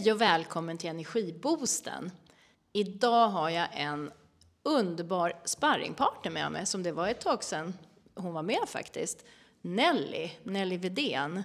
Hej 0.00 0.12
och 0.12 0.20
välkommen 0.20 0.78
till 0.78 0.90
Energiboosten. 0.90 2.10
Idag 2.72 3.28
har 3.28 3.50
jag 3.50 3.68
en 3.72 4.12
underbar 4.62 5.32
sparringpartner 5.44 6.30
med 6.30 6.52
mig 6.52 6.66
som 6.66 6.82
det 6.82 6.92
var 6.92 7.08
ett 7.08 7.20
tag 7.20 7.44
sedan 7.44 7.74
hon 8.14 8.34
var 8.34 8.42
med 8.42 8.60
faktiskt. 8.66 9.24
Nelly, 9.60 10.30
Nelly 10.42 10.76
Vedén. 10.76 11.42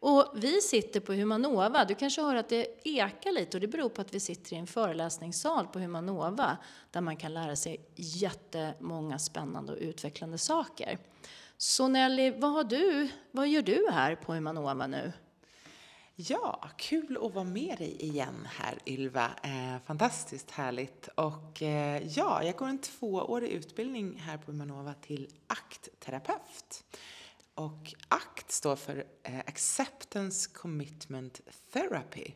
Och 0.00 0.24
vi 0.34 0.60
sitter 0.60 1.00
på 1.00 1.12
Humanova. 1.12 1.84
Du 1.84 1.94
kanske 1.94 2.22
hör 2.22 2.34
att 2.34 2.48
det 2.48 2.88
ekar 2.88 3.32
lite 3.32 3.56
och 3.56 3.60
det 3.60 3.68
beror 3.68 3.88
på 3.88 4.00
att 4.00 4.14
vi 4.14 4.20
sitter 4.20 4.52
i 4.52 4.56
en 4.56 4.66
föreläsningssal 4.66 5.66
på 5.66 5.78
Humanova 5.78 6.56
där 6.90 7.00
man 7.00 7.16
kan 7.16 7.34
lära 7.34 7.56
sig 7.56 7.80
jättemånga 7.96 9.18
spännande 9.18 9.72
och 9.72 9.78
utvecklande 9.80 10.38
saker. 10.38 10.98
Så 11.56 11.88
Nelly, 11.88 12.30
vad, 12.30 12.52
har 12.52 12.64
du, 12.64 13.08
vad 13.30 13.48
gör 13.48 13.62
du 13.62 13.88
här 13.92 14.14
på 14.16 14.34
Humanova 14.34 14.86
nu? 14.86 15.12
Ja, 16.20 16.70
kul 16.76 17.18
att 17.22 17.34
vara 17.34 17.44
med 17.44 17.78
dig 17.78 18.02
igen 18.02 18.48
här 18.50 18.78
Ylva. 18.86 19.30
Eh, 19.42 19.82
fantastiskt 19.84 20.50
härligt. 20.50 21.08
Och 21.08 21.62
eh, 21.62 22.02
ja, 22.06 22.44
jag 22.44 22.56
går 22.56 22.66
en 22.66 22.78
tvåårig 22.78 23.50
utbildning 23.50 24.18
här 24.18 24.38
på 24.38 24.50
Umanova 24.50 24.94
till 24.94 25.28
ACT-terapeut. 25.46 26.84
Och 27.54 27.94
ACT 28.08 28.52
står 28.52 28.76
för 28.76 29.04
eh, 29.22 29.38
Acceptance 29.38 30.50
Commitment 30.52 31.40
Therapy. 31.72 32.32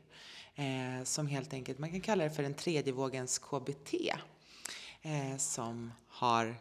Eh, 0.54 1.04
som 1.04 1.26
helt 1.26 1.52
enkelt, 1.52 1.78
man 1.78 1.90
kan 1.90 2.00
kalla 2.00 2.24
det 2.24 2.30
för 2.30 2.42
den 2.42 2.54
tredje 2.54 2.92
vågens 2.92 3.38
KBT. 3.38 3.94
Eh, 5.02 5.36
som 5.36 5.92
har 6.08 6.56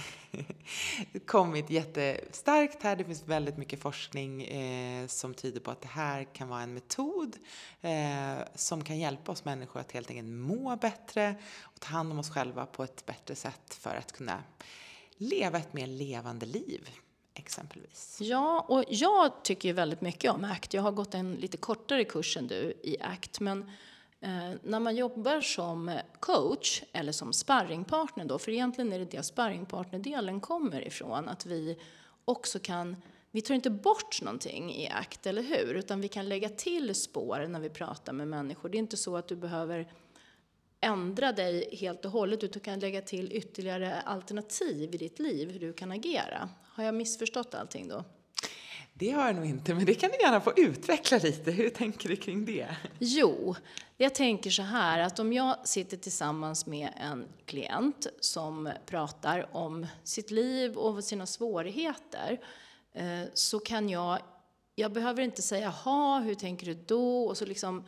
kommit 1.26 1.70
jättestarkt 1.70 2.82
här. 2.82 2.96
Det 2.96 3.04
finns 3.04 3.22
väldigt 3.22 3.56
mycket 3.56 3.80
forskning 3.80 4.42
eh, 4.42 5.06
som 5.06 5.34
tyder 5.34 5.60
på 5.60 5.70
att 5.70 5.80
det 5.80 5.88
här 5.88 6.24
kan 6.34 6.48
vara 6.48 6.62
en 6.62 6.74
metod 6.74 7.36
eh, 7.80 8.38
som 8.54 8.84
kan 8.84 8.98
hjälpa 8.98 9.32
oss 9.32 9.44
människor 9.44 9.80
att 9.80 9.92
helt 9.92 10.10
enkelt 10.10 10.28
må 10.28 10.76
bättre 10.76 11.34
och 11.62 11.80
ta 11.80 11.88
hand 11.88 12.12
om 12.12 12.18
oss 12.18 12.30
själva 12.30 12.66
på 12.66 12.84
ett 12.84 13.06
bättre 13.06 13.34
sätt 13.34 13.74
för 13.74 13.94
att 13.94 14.12
kunna 14.12 14.42
leva 15.16 15.58
ett 15.58 15.72
mer 15.72 15.86
levande 15.86 16.46
liv 16.46 16.88
exempelvis. 17.34 18.18
Ja, 18.20 18.66
och 18.68 18.84
jag 18.88 19.44
tycker 19.44 19.68
ju 19.68 19.72
väldigt 19.72 20.00
mycket 20.00 20.32
om 20.32 20.44
ACT. 20.44 20.74
Jag 20.74 20.82
har 20.82 20.92
gått 20.92 21.14
en 21.14 21.34
lite 21.34 21.56
kortare 21.56 22.04
kurs 22.04 22.36
än 22.36 22.46
du 22.46 22.80
i 22.82 22.96
ACT, 23.00 23.40
men 23.40 23.70
eh, 24.22 24.52
när 24.62 24.80
man 24.80 24.96
jobbar 24.96 25.40
som 25.40 25.88
eh, 25.88 26.00
coach 26.20 26.82
eller 26.92 27.12
som 27.12 27.32
sparringpartner 27.32 28.24
då, 28.24 28.38
för 28.38 28.52
egentligen 28.52 28.92
är 28.92 28.98
det 28.98 29.04
det 29.04 29.22
sparringpartnerdelen 29.22 30.40
kommer 30.40 30.86
ifrån, 30.86 31.28
att 31.28 31.46
vi 31.46 31.78
också 32.24 32.58
kan 32.58 32.96
vi 33.34 33.42
tar 33.42 33.54
inte 33.54 33.70
bort 33.70 34.22
någonting 34.22 34.74
i 34.74 34.88
ACT, 34.88 35.26
eller 35.26 35.42
hur? 35.42 35.74
Utan 35.74 36.00
vi 36.00 36.08
kan 36.08 36.28
lägga 36.28 36.48
till 36.48 36.94
spår 36.94 37.46
när 37.48 37.60
vi 37.60 37.70
pratar 37.70 38.12
med 38.12 38.28
människor. 38.28 38.68
Det 38.68 38.76
är 38.76 38.78
inte 38.78 38.96
så 38.96 39.16
att 39.16 39.28
du 39.28 39.36
behöver 39.36 39.92
ändra 40.80 41.32
dig 41.32 41.76
helt 41.76 42.04
och 42.04 42.10
hållet, 42.10 42.44
utan 42.44 42.52
du 42.52 42.60
kan 42.60 42.80
lägga 42.80 43.02
till 43.02 43.32
ytterligare 43.32 44.00
alternativ 44.00 44.94
i 44.94 44.98
ditt 44.98 45.18
liv, 45.18 45.50
hur 45.50 45.60
du 45.60 45.72
kan 45.72 45.92
agera. 45.92 46.48
Har 46.64 46.84
jag 46.84 46.94
missförstått 46.94 47.54
allting 47.54 47.88
då? 47.88 48.04
Det 48.94 49.10
har 49.10 49.26
jag 49.26 49.36
nog 49.36 49.46
inte, 49.46 49.74
men 49.74 49.84
det 49.84 49.94
kan 49.94 50.10
du 50.10 50.16
gärna 50.24 50.40
få 50.40 50.52
utveckla 50.56 51.18
lite. 51.18 51.50
Hur 51.50 51.70
tänker 51.70 52.08
du 52.08 52.16
kring 52.16 52.44
det? 52.44 52.76
Jo, 52.98 53.54
jag 53.96 54.14
tänker 54.14 54.50
så 54.50 54.62
här 54.62 55.00
att 55.00 55.18
om 55.18 55.32
jag 55.32 55.68
sitter 55.68 55.96
tillsammans 55.96 56.66
med 56.66 56.92
en 56.96 57.28
klient 57.46 58.06
som 58.20 58.70
pratar 58.86 59.56
om 59.56 59.86
sitt 60.04 60.30
liv 60.30 60.76
och 60.76 61.04
sina 61.04 61.26
svårigheter 61.26 62.40
eh, 62.92 63.22
så 63.34 63.58
kan 63.58 63.88
jag, 63.88 64.18
jag 64.74 64.92
behöver 64.92 65.22
inte 65.22 65.42
säga 65.42 65.72
jaha, 65.84 66.20
hur 66.20 66.34
tänker 66.34 66.66
du 66.66 66.74
då? 66.74 67.24
Och 67.24 67.36
så 67.36 67.44
liksom, 67.44 67.84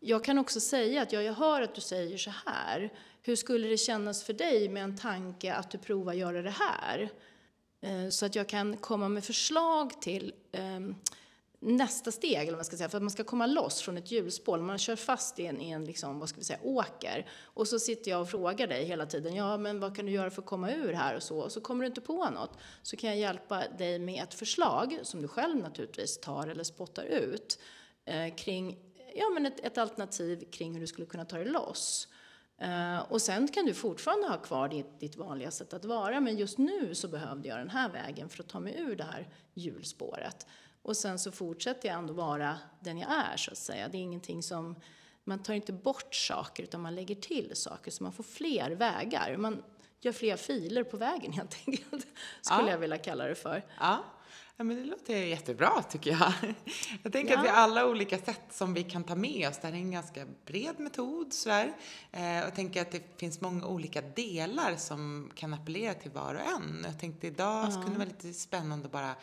jag 0.00 0.24
kan 0.24 0.38
också 0.38 0.60
säga 0.60 1.02
att 1.02 1.12
ja, 1.12 1.22
jag 1.22 1.34
hör 1.34 1.62
att 1.62 1.74
du 1.74 1.80
säger 1.80 2.18
så 2.18 2.32
här. 2.46 2.92
Hur 3.22 3.36
skulle 3.36 3.68
det 3.68 3.76
kännas 3.76 4.24
för 4.24 4.32
dig 4.32 4.68
med 4.68 4.84
en 4.84 4.96
tanke 4.96 5.54
att 5.54 5.70
du 5.70 5.78
provar 5.78 6.12
göra 6.12 6.42
det 6.42 6.50
här? 6.50 7.10
Eh, 7.82 8.08
så 8.08 8.26
att 8.26 8.34
jag 8.34 8.48
kan 8.48 8.76
komma 8.76 9.08
med 9.08 9.24
förslag 9.24 10.00
till 10.00 10.34
ehm, 10.52 10.94
nästa 11.60 12.12
steg, 12.12 12.32
eller 12.34 12.50
vad 12.50 12.58
man 12.58 12.64
ska 12.64 12.76
säga, 12.76 12.88
för 12.88 12.96
att 12.96 13.02
man 13.02 13.10
ska 13.10 13.24
komma 13.24 13.46
loss 13.46 13.80
från 13.80 13.96
ett 13.96 14.10
hjulspår. 14.10 14.58
Man 14.58 14.78
kör 14.78 14.96
fast 14.96 15.38
i 15.38 15.46
en, 15.46 15.60
i 15.60 15.70
en 15.70 15.84
liksom, 15.84 16.18
vad 16.18 16.28
ska 16.28 16.38
vi 16.38 16.44
säga, 16.44 16.58
åker. 16.62 17.30
Och 17.42 17.68
så 17.68 17.78
sitter 17.78 18.10
jag 18.10 18.20
och 18.20 18.30
frågar 18.30 18.66
dig 18.66 18.84
hela 18.84 19.06
tiden, 19.06 19.34
ja 19.34 19.56
men 19.56 19.80
vad 19.80 19.96
kan 19.96 20.06
du 20.06 20.12
göra 20.12 20.30
för 20.30 20.42
att 20.42 20.48
komma 20.48 20.72
ur 20.72 20.92
här 20.92 21.16
och 21.16 21.22
så. 21.22 21.38
Och 21.38 21.52
så 21.52 21.60
kommer 21.60 21.84
du 21.84 21.86
inte 21.86 22.00
på 22.00 22.30
något. 22.30 22.58
Så 22.82 22.96
kan 22.96 23.10
jag 23.10 23.18
hjälpa 23.18 23.68
dig 23.78 23.98
med 23.98 24.22
ett 24.22 24.34
förslag, 24.34 24.98
som 25.02 25.22
du 25.22 25.28
själv 25.28 25.56
naturligtvis 25.56 26.20
tar 26.20 26.48
eller 26.48 26.64
spottar 26.64 27.04
ut, 27.04 27.58
eh, 28.04 28.34
kring 28.34 28.78
ja, 29.14 29.30
men 29.34 29.46
ett, 29.46 29.60
ett 29.60 29.78
alternativ 29.78 30.50
kring 30.50 30.72
hur 30.72 30.80
du 30.80 30.86
skulle 30.86 31.06
kunna 31.06 31.24
ta 31.24 31.36
dig 31.36 31.46
loss. 31.46 32.08
Uh, 32.62 33.12
och 33.12 33.22
sen 33.22 33.48
kan 33.48 33.64
du 33.64 33.74
fortfarande 33.74 34.28
ha 34.28 34.36
kvar 34.36 34.68
ditt, 34.68 35.00
ditt, 35.00 35.16
vanliga 35.16 35.50
sätt 35.50 35.74
att 35.74 35.84
vara, 35.84 36.20
men 36.20 36.36
just 36.36 36.58
nu 36.58 36.94
så 36.94 37.08
behövde 37.08 37.48
jag 37.48 37.58
den 37.58 37.70
här 37.70 37.88
vägen 37.88 38.28
för 38.28 38.42
att 38.42 38.48
ta 38.48 38.60
mig 38.60 38.80
ur 38.80 38.96
det 38.96 39.04
här 39.04 39.28
hjulspåret. 39.54 40.46
Och 40.82 40.96
sen 40.96 41.18
så 41.18 41.32
fortsätter 41.32 41.88
jag 41.88 41.98
ändå 41.98 42.14
vara 42.14 42.58
den 42.80 42.98
jag 42.98 43.10
är, 43.12 43.36
så 43.36 43.50
att 43.50 43.58
säga. 43.58 43.88
Det 43.88 43.98
är 43.98 44.02
ingenting 44.02 44.42
som, 44.42 44.76
man 45.24 45.42
tar 45.42 45.54
inte 45.54 45.72
bort 45.72 46.14
saker, 46.14 46.62
utan 46.62 46.80
man 46.80 46.94
lägger 46.94 47.14
till 47.14 47.50
saker, 47.54 47.90
så 47.90 48.02
man 48.02 48.12
får 48.12 48.24
fler 48.24 48.70
vägar. 48.70 49.36
Man 49.36 49.62
gör 50.00 50.12
fler 50.12 50.36
filer 50.36 50.84
på 50.84 50.96
vägen 50.96 51.32
helt 51.38 51.56
enkelt, 51.66 52.06
skulle 52.40 52.62
ja. 52.62 52.70
jag 52.70 52.78
vilja 52.78 52.98
kalla 52.98 53.24
det 53.24 53.34
för. 53.34 53.64
Ja. 53.80 54.04
Ja, 54.56 54.64
men 54.64 54.76
det 54.76 54.84
låter 54.84 55.16
jättebra 55.16 55.82
tycker 55.82 56.10
jag. 56.10 56.32
Jag 57.02 57.12
tänker 57.12 57.32
ja. 57.32 57.38
att 57.38 57.44
vi 57.44 57.48
har 57.48 57.56
alla 57.56 57.86
olika 57.86 58.18
sätt 58.18 58.42
som 58.50 58.74
vi 58.74 58.82
kan 58.82 59.04
ta 59.04 59.14
med 59.14 59.48
oss. 59.48 59.58
Det 59.58 59.66
här 59.66 59.74
är 59.74 59.78
en 59.78 59.90
ganska 59.90 60.26
bred 60.46 60.80
metod. 60.80 61.32
Sådär. 61.32 61.72
Eh, 62.12 62.22
jag 62.22 62.54
tänker 62.54 62.82
att 62.82 62.90
det 62.90 63.02
finns 63.16 63.40
många 63.40 63.66
olika 63.66 64.00
delar 64.00 64.76
som 64.76 65.30
kan 65.34 65.54
appellera 65.54 65.94
till 65.94 66.10
var 66.10 66.34
och 66.34 66.40
en. 66.40 66.82
Jag 66.84 67.00
tänkte 67.00 67.26
idag 67.26 67.64
ja. 67.66 67.70
skulle 67.70 67.90
det 67.90 67.98
vara 67.98 68.08
lite 68.08 68.32
spännande 68.32 68.86
att 68.86 68.92
bara 68.92 69.14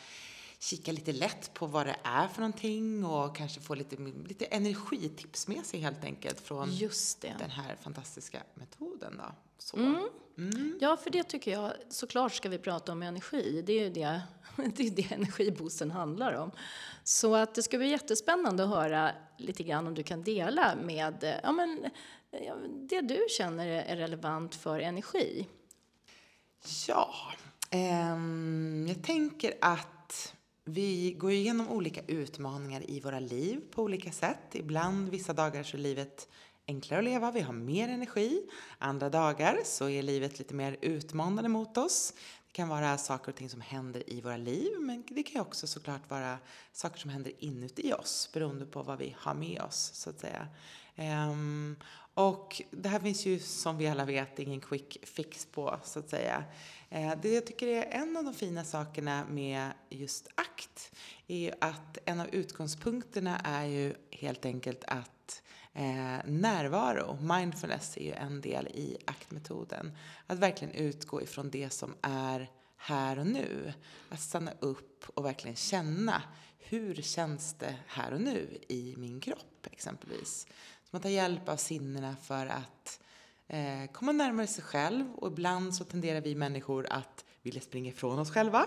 kika 0.60 0.92
lite 0.92 1.12
lätt 1.12 1.54
på 1.54 1.66
vad 1.66 1.86
det 1.86 1.96
är 2.04 2.28
för 2.28 2.42
någonting 2.42 3.06
och 3.06 3.36
kanske 3.36 3.62
få 3.62 3.76
lite, 3.76 3.96
lite 4.28 4.46
energitips 4.46 5.48
med 5.48 5.66
sig 5.66 5.80
helt 5.80 6.04
enkelt 6.04 6.40
från 6.40 6.70
den 7.22 7.50
här 7.50 7.76
fantastiska 7.82 8.44
metoden. 8.54 9.18
Då. 9.18 9.36
Så. 9.58 9.78
Mm. 9.78 10.10
Mm. 10.40 10.78
Ja, 10.82 10.98
för 10.98 11.10
det 11.10 11.24
tycker 11.24 11.52
jag, 11.52 11.74
såklart 11.90 12.34
ska 12.34 12.50
vi 12.50 12.58
prata 12.58 12.92
om 12.92 13.04
energi. 13.04 13.64
Det 13.66 13.74
är 13.74 13.84
ju 13.84 13.90
det, 13.90 14.22
det, 14.76 14.88
är 14.88 14.92
det 14.92 15.12
energiboosten 15.14 15.92
handlar 15.92 16.34
om. 16.34 16.52
Så 17.04 17.36
att 17.36 17.56
det 17.56 17.64
ska 17.64 17.78
bli 17.78 17.90
jättespännande 17.90 18.64
att 18.64 18.70
höra 18.70 19.12
lite 19.38 19.64
grann 19.64 19.88
om 19.88 19.94
du 19.94 20.04
kan 20.04 20.24
dela 20.24 20.76
med 20.84 21.40
ja, 21.44 21.52
men, 21.52 21.90
det 22.90 23.02
du 23.02 23.26
känner 23.38 23.68
är 23.68 23.96
relevant 23.96 24.56
för 24.56 24.80
energi. 24.80 25.48
Ja, 26.88 27.14
eh, 27.70 28.18
jag 28.88 29.04
tänker 29.04 29.54
att 29.62 30.34
vi 30.64 31.12
går 31.12 31.32
igenom 31.32 31.70
olika 31.70 32.02
utmaningar 32.08 32.90
i 32.90 33.00
våra 33.00 33.20
liv 33.20 33.62
på 33.72 33.84
olika 33.84 34.12
sätt. 34.12 34.56
Ibland, 34.56 35.10
vissa 35.10 35.34
dagar, 35.34 35.64
så 35.64 35.78
är 35.78 35.82
livet 35.82 36.28
enklare 36.70 37.00
att 37.00 37.06
leva, 37.06 37.32
vi 37.32 37.42
har 37.42 37.54
mer 37.54 37.90
energi. 37.90 38.42
Andra 38.78 39.10
dagar 39.10 39.60
så 39.64 39.90
är 39.90 40.04
livet 40.04 40.40
lite 40.40 40.54
mer 40.54 40.78
utmanande 40.82 41.50
mot 41.50 41.78
oss. 41.78 42.14
Det 42.48 42.54
kan 42.54 42.70
vara 42.70 42.98
saker 42.98 43.32
och 43.32 43.36
ting 43.36 43.50
som 43.50 43.62
händer 43.62 44.10
i 44.10 44.22
våra 44.22 44.38
liv, 44.38 44.72
men 44.80 45.04
det 45.08 45.24
kan 45.24 45.42
också 45.42 45.68
såklart 45.68 46.10
vara 46.10 46.38
saker 46.74 47.00
som 47.00 47.10
händer 47.10 47.32
inuti 47.40 47.94
oss, 47.94 48.30
beroende 48.34 48.66
på 48.66 48.84
vad 48.84 48.98
vi 48.98 49.16
har 49.20 49.34
med 49.34 49.62
oss, 49.62 49.92
så 49.94 50.10
att 50.10 50.20
säga. 50.20 50.48
Um, 51.30 51.76
och 52.14 52.62
det 52.72 52.90
här 52.90 53.00
finns 53.00 53.26
ju 53.26 53.40
som 53.40 53.78
vi 53.78 53.88
alla 53.88 54.06
vet 54.06 54.40
ingen 54.40 54.62
quick 54.62 54.98
fix 55.04 55.46
på, 55.46 55.80
så 55.84 56.00
att 56.00 56.10
säga. 56.10 56.44
Uh, 56.96 57.14
det 57.22 57.30
jag 57.30 57.46
tycker 57.48 57.68
är 57.68 57.84
en 57.84 58.18
av 58.18 58.24
de 58.24 58.34
fina 58.34 58.64
sakerna 58.64 59.26
med 59.30 59.72
just 59.90 60.28
ACT 60.36 60.92
är 61.28 61.38
ju 61.38 61.52
att 61.62 61.98
en 62.06 62.20
av 62.20 62.28
utgångspunkterna 62.28 63.40
är 63.40 63.66
ju 63.66 63.96
helt 64.12 64.46
enkelt 64.46 64.84
att 64.88 65.19
Eh, 65.74 66.18
närvaro, 66.26 67.18
mindfulness, 67.22 67.98
är 67.98 68.04
ju 68.04 68.14
en 68.14 68.42
del 68.42 68.68
i 68.68 68.98
aktmetoden. 69.06 69.98
Att 70.28 70.40
verkligen 70.40 70.74
utgå 70.74 71.22
ifrån 71.22 71.50
det 71.50 71.70
som 71.70 71.96
är 72.02 72.50
här 72.78 73.20
och 73.20 73.28
nu. 73.28 73.74
Att 74.10 74.22
stanna 74.22 74.52
upp 74.60 75.06
och 75.14 75.26
verkligen 75.26 75.56
känna 75.56 76.24
hur 76.58 76.96
känns 76.96 77.54
det 77.54 77.76
här 77.88 78.14
och 78.14 78.22
nu 78.22 78.58
i 78.68 78.96
min 78.98 79.20
kropp 79.20 79.68
exempelvis. 79.72 80.48
Så 80.84 80.90
man 80.92 81.02
tar 81.02 81.10
hjälp 81.10 81.50
av 81.50 81.58
sinnena 81.58 82.16
för 82.24 82.46
att 82.46 83.00
eh, 83.48 83.92
komma 83.92 84.12
närmare 84.12 84.48
sig 84.48 84.64
själv 84.64 85.14
och 85.16 85.28
ibland 85.28 85.76
så 85.76 85.84
tenderar 85.84 86.22
vi 86.22 86.36
människor 86.36 86.88
att 86.90 87.26
vilja 87.42 87.62
springa 87.62 87.90
ifrån 87.90 88.20
oss 88.20 88.32
själva. 88.32 88.66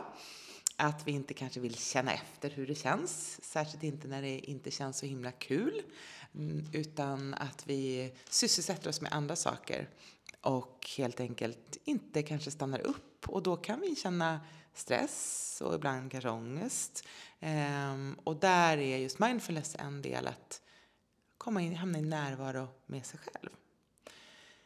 Att 0.76 1.06
vi 1.06 1.12
inte 1.12 1.34
kanske 1.34 1.60
vill 1.60 1.74
känna 1.74 2.12
efter 2.12 2.50
hur 2.50 2.66
det 2.66 2.74
känns, 2.74 3.44
särskilt 3.44 3.82
inte 3.82 4.08
när 4.08 4.22
det 4.22 4.38
inte 4.38 4.70
känns 4.70 4.98
så 4.98 5.06
himla 5.06 5.32
kul. 5.32 5.82
Mm, 6.34 6.66
utan 6.72 7.34
att 7.34 7.66
vi 7.66 8.12
sysselsätter 8.30 8.90
oss 8.90 9.00
med 9.00 9.12
andra 9.12 9.36
saker 9.36 9.88
och 10.40 10.90
helt 10.96 11.20
enkelt 11.20 11.78
inte 11.84 12.22
kanske 12.22 12.50
stannar 12.50 12.80
upp. 12.80 13.28
Och 13.28 13.42
då 13.42 13.56
kan 13.56 13.80
vi 13.80 13.96
känna 13.96 14.40
stress 14.74 15.62
och 15.64 15.74
ibland 15.74 16.10
kanske 16.10 16.30
ångest. 16.30 17.04
Ehm, 17.40 18.16
och 18.24 18.36
där 18.36 18.78
är 18.78 18.98
just 18.98 19.18
mindfulness 19.18 19.76
en 19.78 20.02
del 20.02 20.26
att 20.26 20.62
komma 21.38 21.62
in, 21.62 21.76
hamna 21.76 21.98
i 21.98 22.02
närvaro 22.02 22.68
med 22.86 23.06
sig 23.06 23.20
själv. 23.20 23.50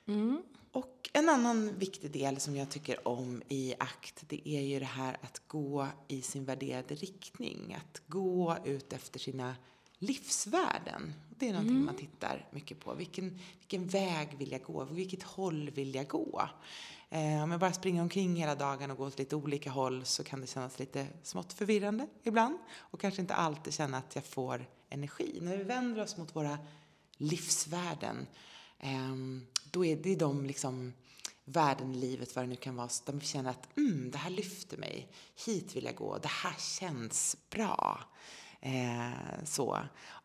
Mm. 0.06 0.42
Och 0.72 1.10
en 1.12 1.28
annan 1.28 1.78
viktig 1.78 2.10
del 2.10 2.40
som 2.40 2.56
jag 2.56 2.70
tycker 2.70 3.08
om 3.08 3.42
i 3.48 3.74
akt, 3.78 4.24
det 4.28 4.48
är 4.48 4.60
ju 4.60 4.78
det 4.78 4.84
här 4.84 5.18
att 5.20 5.42
gå 5.46 5.88
i 6.08 6.22
sin 6.22 6.44
värderade 6.44 6.94
riktning. 6.94 7.74
Att 7.74 8.02
gå 8.06 8.56
ut 8.64 8.92
efter 8.92 9.18
sina 9.18 9.56
livsvärden. 9.98 11.14
Det 11.38 11.48
är 11.48 11.52
någonting 11.52 11.84
man 11.84 11.96
tittar 11.96 12.48
mycket 12.50 12.80
på. 12.80 12.94
Vilken, 12.94 13.38
vilken 13.58 13.86
väg 13.86 14.36
vill 14.38 14.52
jag 14.52 14.62
gå? 14.62 14.84
Vilket 14.84 15.22
håll 15.22 15.70
vill 15.70 15.94
jag 15.94 16.08
gå? 16.08 16.48
Eh, 17.10 17.42
om 17.42 17.50
jag 17.50 17.60
bara 17.60 17.72
springer 17.72 18.02
omkring 18.02 18.36
hela 18.36 18.54
dagen 18.54 18.90
och 18.90 18.96
går 18.96 19.06
åt 19.06 19.18
lite 19.18 19.36
olika 19.36 19.70
håll 19.70 20.04
så 20.04 20.24
kan 20.24 20.40
det 20.40 20.46
kännas 20.46 20.78
lite 20.78 21.06
smått 21.22 21.52
förvirrande 21.52 22.06
ibland 22.22 22.58
och 22.76 23.00
kanske 23.00 23.20
inte 23.20 23.34
alltid 23.34 23.74
känna 23.74 23.98
att 23.98 24.14
jag 24.14 24.24
får 24.24 24.66
energi. 24.88 25.38
När 25.42 25.56
vi 25.56 25.64
vänder 25.64 26.02
oss 26.02 26.16
mot 26.16 26.36
våra 26.36 26.58
livsvärden 27.16 28.26
eh, 28.78 29.16
då 29.70 29.84
är 29.84 29.96
det 29.96 30.16
de 30.16 30.46
liksom 30.46 30.92
värden 31.44 31.94
i 31.94 31.98
livet, 31.98 32.36
vad 32.36 32.44
det 32.44 32.48
nu 32.48 32.56
kan 32.56 32.76
vara, 32.76 32.88
de 33.04 33.20
känner 33.20 33.50
att 33.50 33.76
mm, 33.76 34.10
det 34.10 34.18
här 34.18 34.30
lyfter 34.30 34.76
mig, 34.76 35.08
hit 35.46 35.76
vill 35.76 35.84
jag 35.84 35.94
gå, 35.94 36.18
det 36.18 36.28
här 36.28 36.54
känns 36.58 37.36
bra. 37.50 38.00
Eh, 38.60 39.44
så. 39.44 39.78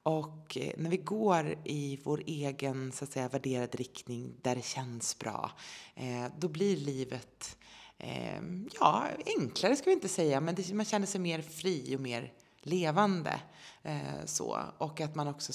Och 0.03 0.57
eh, 0.57 0.73
när 0.77 0.89
vi 0.89 0.97
går 0.97 1.57
i 1.63 1.99
vår 2.03 2.23
egen 2.27 2.91
så 2.91 3.03
att 3.03 3.11
säga, 3.11 3.27
värderade 3.29 3.77
riktning 3.77 4.35
där 4.41 4.55
det 4.55 4.65
känns 4.65 5.19
bra, 5.19 5.51
eh, 5.95 6.25
då 6.37 6.47
blir 6.47 6.77
livet 6.77 7.57
eh, 7.97 8.41
ja, 8.79 9.07
enklare 9.39 9.75
ska 9.75 9.85
vi 9.85 9.93
inte 9.93 10.09
säga, 10.09 10.41
men 10.41 10.55
det, 10.55 10.73
man 10.73 10.85
känner 10.85 11.07
sig 11.07 11.21
mer 11.21 11.41
fri 11.41 11.95
och 11.95 12.01
mer 12.01 12.33
levande. 12.61 13.39
Eh, 13.83 14.25
så. 14.25 14.59
Och 14.77 15.01
att 15.01 15.15
man 15.15 15.27
också 15.27 15.53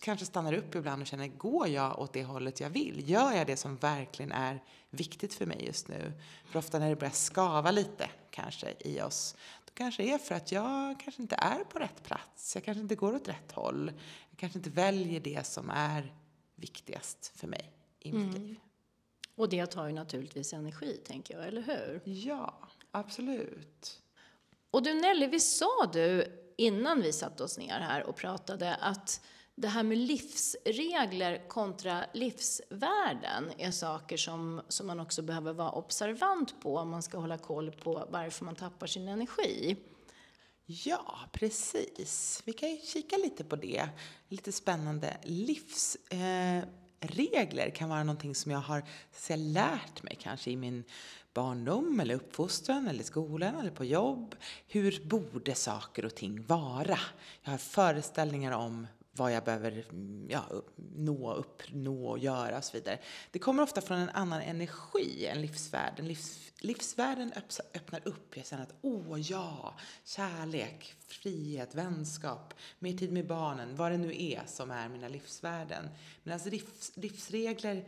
kanske 0.00 0.26
stannar 0.26 0.52
upp 0.52 0.74
ibland 0.74 1.02
och 1.02 1.06
känner, 1.06 1.28
går 1.28 1.68
jag 1.68 1.98
åt 1.98 2.12
det 2.12 2.24
hållet 2.24 2.60
jag 2.60 2.70
vill? 2.70 3.10
Gör 3.10 3.32
jag 3.32 3.46
det 3.46 3.56
som 3.56 3.76
verkligen 3.76 4.32
är 4.32 4.62
viktigt 4.90 5.34
för 5.34 5.46
mig 5.46 5.64
just 5.66 5.88
nu? 5.88 6.12
För 6.46 6.58
ofta 6.58 6.78
när 6.78 6.88
det 6.88 6.96
börjar 6.96 7.12
skava 7.12 7.70
lite 7.70 8.10
kanske 8.30 8.74
i 8.80 9.00
oss, 9.00 9.36
kanske 9.74 10.02
är 10.02 10.18
för 10.18 10.34
att 10.34 10.52
jag 10.52 11.00
kanske 11.00 11.22
inte 11.22 11.36
är 11.38 11.64
på 11.64 11.78
rätt 11.78 12.02
plats. 12.02 12.54
Jag 12.54 12.64
kanske 12.64 12.82
inte 12.82 12.94
går 12.94 13.14
åt 13.14 13.28
rätt 13.28 13.52
håll. 13.52 13.92
Jag 14.30 14.38
kanske 14.38 14.58
inte 14.58 14.70
väljer 14.70 15.20
det 15.20 15.46
som 15.46 15.70
är 15.70 16.12
viktigast 16.54 17.32
för 17.36 17.46
mig 17.46 17.70
i 18.00 18.12
mitt 18.12 18.28
Mm. 18.36 18.42
liv. 18.46 18.56
Och 19.34 19.48
det 19.48 19.66
tar 19.66 19.86
ju 19.86 19.92
naturligtvis 19.92 20.52
energi, 20.52 21.00
tänker 21.06 21.38
jag, 21.38 21.48
eller 21.48 21.62
hur? 21.62 22.00
Ja, 22.04 22.68
absolut. 22.90 24.00
Och 24.70 24.82
du 24.82 24.94
Nelly, 24.94 25.26
visst 25.26 25.56
sa 25.56 25.86
du 25.92 26.26
innan 26.56 27.02
vi 27.02 27.12
satte 27.12 27.42
oss 27.42 27.58
ner 27.58 27.80
här 27.80 28.02
och 28.02 28.16
pratade 28.16 28.74
att 28.74 29.20
det 29.56 29.68
här 29.68 29.82
med 29.82 29.98
livsregler 29.98 31.48
kontra 31.48 32.04
livsvärden 32.12 33.52
är 33.58 33.70
saker 33.70 34.16
som, 34.16 34.62
som 34.68 34.86
man 34.86 35.00
också 35.00 35.22
behöver 35.22 35.52
vara 35.52 35.70
observant 35.70 36.60
på 36.60 36.76
om 36.76 36.90
man 36.90 37.02
ska 37.02 37.18
hålla 37.18 37.38
koll 37.38 37.70
på 37.70 38.08
varför 38.10 38.44
man 38.44 38.56
tappar 38.56 38.86
sin 38.86 39.08
energi. 39.08 39.76
Ja, 40.66 41.18
precis. 41.32 42.42
Vi 42.44 42.52
kan 42.52 42.70
ju 42.70 42.76
kika 42.76 43.16
lite 43.16 43.44
på 43.44 43.56
det. 43.56 43.88
Lite 44.28 44.52
spännande. 44.52 45.16
Livsregler 45.22 46.66
eh, 47.66 47.72
kan 47.72 47.88
vara 47.88 48.04
någonting 48.04 48.34
som 48.34 48.52
jag 48.52 48.58
har 48.58 48.84
så 49.12 49.36
lärt 49.36 50.02
mig 50.02 50.18
kanske 50.20 50.50
i 50.50 50.56
min 50.56 50.84
barndom 51.34 52.00
eller 52.00 52.14
uppfostran 52.14 52.88
eller 52.88 53.00
i 53.00 53.04
skolan 53.04 53.56
eller 53.56 53.70
på 53.70 53.84
jobb. 53.84 54.34
Hur 54.66 55.04
borde 55.04 55.54
saker 55.54 56.04
och 56.04 56.14
ting 56.14 56.46
vara? 56.46 56.98
Jag 57.42 57.50
har 57.50 57.58
föreställningar 57.58 58.52
om 58.52 58.86
vad 59.16 59.32
jag 59.32 59.44
behöver 59.44 59.84
mm, 59.90 60.26
ja, 60.30 60.44
nå, 60.96 61.34
uppnå 61.34 62.06
och 62.06 62.18
göra 62.18 62.56
och 62.58 62.64
så 62.64 62.72
vidare. 62.72 62.98
Det 63.30 63.38
kommer 63.38 63.62
ofta 63.62 63.80
från 63.80 63.98
en 63.98 64.08
annan 64.08 64.40
energi 64.40 65.26
än 65.26 65.40
livsvärlden. 65.40 66.08
Livs, 66.08 66.52
livsvärlden 66.58 67.32
öppnar 67.74 68.08
upp. 68.08 68.36
Jag 68.36 68.46
känner 68.46 68.62
att 68.62 68.74
åh 68.80 69.20
ja, 69.20 69.74
kärlek, 70.04 70.94
frihet, 71.06 71.74
vänskap, 71.74 72.54
mer 72.78 72.92
tid 72.92 73.12
med 73.12 73.26
barnen, 73.26 73.76
vad 73.76 73.92
det 73.92 73.98
nu 73.98 74.22
är 74.22 74.42
som 74.46 74.70
är 74.70 74.88
mina 74.88 75.08
livsvärden. 75.08 75.88
Medan 76.22 76.40
livs, 76.48 76.92
livsregler 76.94 77.84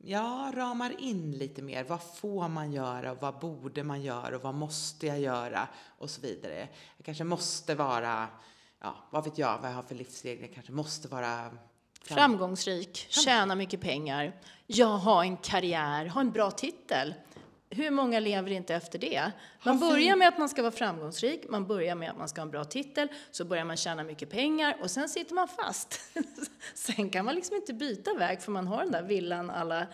Ja, 0.00 0.52
ramar 0.54 1.00
in 1.00 1.32
lite 1.32 1.62
mer. 1.62 1.84
Vad 1.84 2.02
får 2.02 2.48
man 2.48 2.72
göra 2.72 3.12
och 3.12 3.22
vad 3.22 3.38
borde 3.38 3.84
man 3.84 4.02
göra 4.02 4.36
och 4.36 4.42
vad 4.42 4.54
måste 4.54 5.06
jag 5.06 5.20
göra 5.20 5.68
och 5.98 6.10
så 6.10 6.20
vidare. 6.20 6.68
Jag 6.96 7.06
kanske 7.06 7.24
måste 7.24 7.74
vara, 7.74 8.28
ja, 8.80 8.96
vad 9.10 9.24
vet 9.24 9.38
jag 9.38 9.58
vad 9.58 9.70
jag 9.70 9.74
har 9.74 9.82
för 9.82 9.94
livsregler. 9.94 10.46
Jag 10.46 10.54
kanske 10.54 10.72
måste 10.72 11.08
vara 11.08 11.50
fram- 12.02 12.16
Framgångsrik, 12.16 13.06
tjäna 13.08 13.54
mycket 13.54 13.80
pengar, 13.80 14.40
ja, 14.66 14.86
ha 14.86 15.22
en 15.24 15.36
karriär, 15.36 16.06
ha 16.06 16.20
en 16.20 16.30
bra 16.30 16.50
titel. 16.50 17.14
Hur 17.70 17.90
många 17.90 18.20
lever 18.20 18.50
inte 18.50 18.74
efter 18.74 18.98
det? 18.98 19.32
Man 19.64 19.78
börjar 19.80 20.16
med 20.16 20.28
att 20.28 20.38
man 20.38 20.48
ska 20.48 20.62
vara 20.62 20.72
framgångsrik, 20.72 21.44
man 21.48 21.66
börjar 21.66 21.94
med 21.94 22.10
att 22.10 22.18
man 22.18 22.28
ska 22.28 22.40
ha 22.40 22.44
en 22.44 22.50
bra 22.50 22.64
titel, 22.64 23.08
så 23.30 23.44
börjar 23.44 23.64
man 23.64 23.76
tjäna 23.76 24.04
mycket 24.04 24.30
pengar 24.30 24.76
och 24.82 24.90
sen 24.90 25.08
sitter 25.08 25.34
man 25.34 25.48
fast. 25.48 26.00
sen 26.74 27.10
kan 27.10 27.24
man 27.24 27.34
liksom 27.34 27.56
inte 27.56 27.74
byta 27.74 28.14
väg 28.14 28.42
för 28.42 28.52
man 28.52 28.66
har 28.66 28.82
den 28.82 28.92
där 28.92 29.02
villan 29.02 29.50
alla 29.50 29.86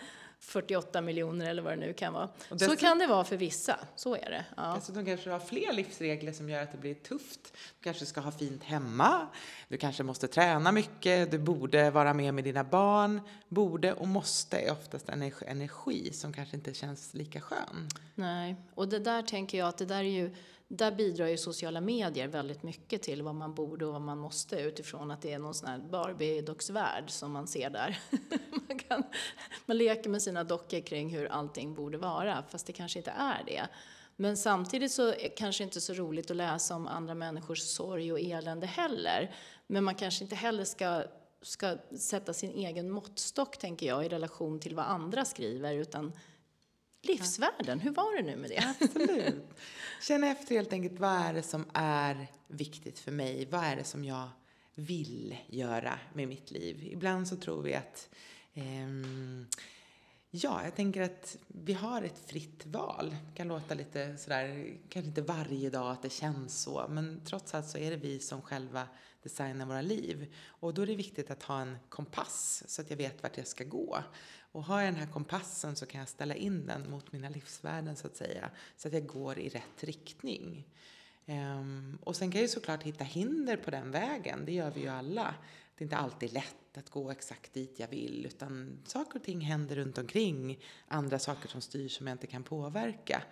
48 0.45 1.01
miljoner 1.01 1.51
eller 1.51 1.63
vad 1.63 1.73
det 1.73 1.77
nu 1.77 1.93
kan 1.93 2.13
vara. 2.13 2.29
Så 2.59 2.77
kan 2.77 2.99
det 2.99 3.07
vara 3.07 3.25
för 3.25 3.37
vissa, 3.37 3.79
så 3.97 4.15
är 4.15 4.31
det. 4.31 4.45
Ja. 4.57 4.75
Dessutom 4.79 5.05
kanske 5.05 5.27
du 5.27 5.33
har 5.33 5.41
fler 5.41 5.73
livsregler 5.73 6.33
som 6.33 6.51
gör 6.51 6.63
att 6.63 6.73
det 6.73 6.79
blir 6.79 6.95
tufft. 6.95 7.41
Du 7.53 7.85
kanske 7.85 8.07
ska 8.07 8.21
ha 8.21 8.33
fint 8.33 8.65
hemma, 8.65 9.27
du 9.69 9.77
kanske 9.77 10.03
måste 10.03 10.29
träna 10.29 10.73
mycket, 10.73 11.31
du 11.31 11.39
borde 11.39 11.91
vara 11.91 12.15
med 12.15 12.35
med 12.35 12.45
dina 12.45 12.65
barn. 12.65 13.21
Borde 13.49 13.93
och 13.93 14.09
måste 14.09 14.59
är 14.59 14.73
oftast 14.73 15.09
en 15.09 15.33
energi 15.47 16.13
som 16.13 16.33
kanske 16.33 16.57
inte 16.57 16.75
känns 16.75 17.15
lika 17.15 17.41
skön. 17.41 17.89
Nej, 18.15 18.57
och 18.75 18.89
det 18.89 18.99
där 18.99 19.23
tänker 19.23 19.59
jag 19.59 19.69
att 19.69 19.79
det 19.79 19.87
där 19.87 19.99
är 19.99 20.03
ju, 20.03 20.35
där 20.69 20.93
bidrar 20.93 21.27
ju 21.27 21.37
sociala 21.37 21.81
medier 21.81 22.29
väldigt 22.29 22.63
mycket 22.63 23.03
till 23.03 23.23
vad 23.23 23.35
man 23.35 23.55
borde 23.55 23.87
och 23.87 23.93
vad 23.93 24.03
man 24.03 24.19
måste 24.19 24.57
utifrån 24.61 25.11
att 25.11 25.23
det 25.23 25.33
är 25.33 25.39
någon 25.39 25.55
sån 25.55 25.69
här 25.69 25.79
Barbie-docksvärld 25.79 27.11
som 27.11 27.33
man 27.33 27.47
ser 27.47 27.71
där. 27.71 27.99
man, 28.69 28.79
kan, 28.79 29.03
man 29.67 29.79
leker 29.79 30.11
med 30.11 30.23
sina 30.23 30.45
dockor 30.45 30.81
kring 30.81 31.11
hur 31.11 31.27
allting 31.27 31.75
borde 31.75 31.99
vara, 31.99 32.45
fast 32.49 32.67
det 32.67 32.73
kanske 32.73 32.99
inte 32.99 33.11
är 33.11 33.43
det. 33.47 33.69
Men 34.17 34.37
samtidigt 34.37 34.93
så 34.93 35.09
är 35.09 35.23
det 35.23 35.29
kanske 35.29 35.65
inte 35.65 35.81
så 35.81 35.93
roligt 35.93 36.31
att 36.31 36.37
läsa 36.37 36.75
om 36.75 36.87
andra 36.87 37.15
människors 37.15 37.61
sorg 37.61 38.13
och 38.13 38.21
elände 38.21 38.67
heller. 38.67 39.35
Men 39.67 39.85
man 39.85 39.95
kanske 39.95 40.25
inte 40.25 40.37
heller 40.37 40.65
ska 40.65 41.05
ska 41.47 41.77
sätta 41.99 42.33
sin 42.33 42.51
egen 42.51 42.91
måttstock, 42.91 43.59
tänker 43.59 43.87
jag, 43.87 44.07
i 44.07 44.09
relation 44.09 44.61
till 44.61 44.75
vad 44.75 44.85
andra 44.85 45.25
skriver, 45.25 45.75
utan 45.75 46.13
livsvärden, 47.05 47.81
hur 47.81 47.91
var 47.91 48.17
det 48.17 48.23
nu 48.23 48.37
med 48.37 48.51
det? 48.51 48.75
Absolut. 48.81 49.45
Känna 50.03 50.27
efter 50.27 50.55
helt 50.55 50.73
enkelt, 50.73 51.01
vad 51.01 51.13
är 51.13 51.35
det 51.35 51.43
som 51.43 51.65
är 51.75 52.27
viktigt 52.49 52.99
för 52.99 53.13
mig? 53.13 53.49
Vad 53.51 53.65
är 53.65 53.77
det 53.77 53.85
som 53.85 54.05
jag 54.05 54.29
vill 54.75 55.37
göra 55.47 55.99
med 56.13 56.29
mitt 56.29 56.51
liv? 56.51 56.89
Ibland 56.93 57.29
så 57.29 57.37
tror 57.37 57.63
vi 57.63 57.75
att 57.75 58.09
ehm, 58.55 59.47
Ja, 60.37 60.65
jag 60.65 60.77
tänker 60.77 61.03
att 61.03 61.37
vi 61.49 61.73
har 61.73 62.03
ett 62.03 62.19
fritt 62.27 62.67
val. 62.67 63.11
Det 63.11 63.37
kan 63.37 63.49
låta 63.49 63.75
lite 63.75 64.17
sådär, 64.17 64.77
kanske 64.89 65.09
inte 65.09 65.23
varje 65.23 65.71
dag 65.71 65.93
att 65.93 66.03
det 66.03 66.13
känns 66.13 66.63
så, 66.63 66.87
men 66.89 67.21
trots 67.25 67.55
allt 67.55 67.69
så 67.69 67.79
är 67.79 67.91
det 67.91 67.97
vi 67.97 68.19
som 68.19 68.43
själva 68.43 68.89
designa 69.25 69.67
våra 69.67 69.81
liv. 69.81 70.35
Och 70.47 70.75
då 70.75 70.83
är 70.83 70.87
det 70.87 70.95
viktigt 70.95 71.31
att 71.31 71.43
ha 71.43 71.61
en 71.61 71.79
kompass 71.89 72.63
så 72.67 72.83
att 72.83 72.91
jag 72.91 72.97
vet 72.97 73.23
vart 73.23 73.37
jag 73.37 73.47
ska 73.47 73.65
gå. 73.65 74.03
Och 74.53 74.65
har 74.65 74.81
jag 74.81 74.93
den 74.93 75.01
här 75.01 75.13
kompassen 75.13 75.77
så 75.77 75.87
kan 75.87 75.99
jag 75.99 76.09
ställa 76.09 76.35
in 76.35 76.67
den 76.67 76.91
mot 76.91 77.13
mina 77.13 77.29
livsvärden 77.29 77.97
så 77.97 78.07
att 78.07 78.17
säga, 78.17 78.51
så 78.77 78.89
att 78.89 78.95
jag 78.95 79.07
går 79.07 79.39
i 79.39 79.49
rätt 79.49 79.85
riktning. 79.85 80.69
Um, 81.27 81.99
och 82.03 82.17
sen 82.17 82.31
kan 82.31 82.41
jag 82.41 82.49
ju 82.49 82.53
såklart 82.53 82.83
hitta 82.83 83.05
hinder 83.05 83.57
på 83.57 83.71
den 83.71 83.91
vägen, 83.91 84.45
det 84.45 84.53
gör 84.53 84.71
vi 84.71 84.81
ju 84.81 84.89
alla. 84.89 85.35
Det 85.77 85.83
är 85.83 85.87
inte 85.87 85.97
alltid 85.97 86.33
lätt 86.33 86.79
att 86.79 86.91
gå 86.91 87.11
exakt 87.11 87.53
dit 87.53 87.79
jag 87.79 87.89
vill, 87.89 88.27
utan 88.27 88.79
saker 88.85 89.19
och 89.19 89.25
ting 89.25 89.41
händer 89.41 89.77
runt 89.77 89.99
omkring. 89.99 90.59
Andra 90.89 91.19
saker 91.19 91.49
som 91.49 91.61
styr 91.61 91.89
som 91.89 92.07
jag 92.07 92.15
inte 92.15 92.27
kan 92.27 92.43
påverka. 92.43 93.23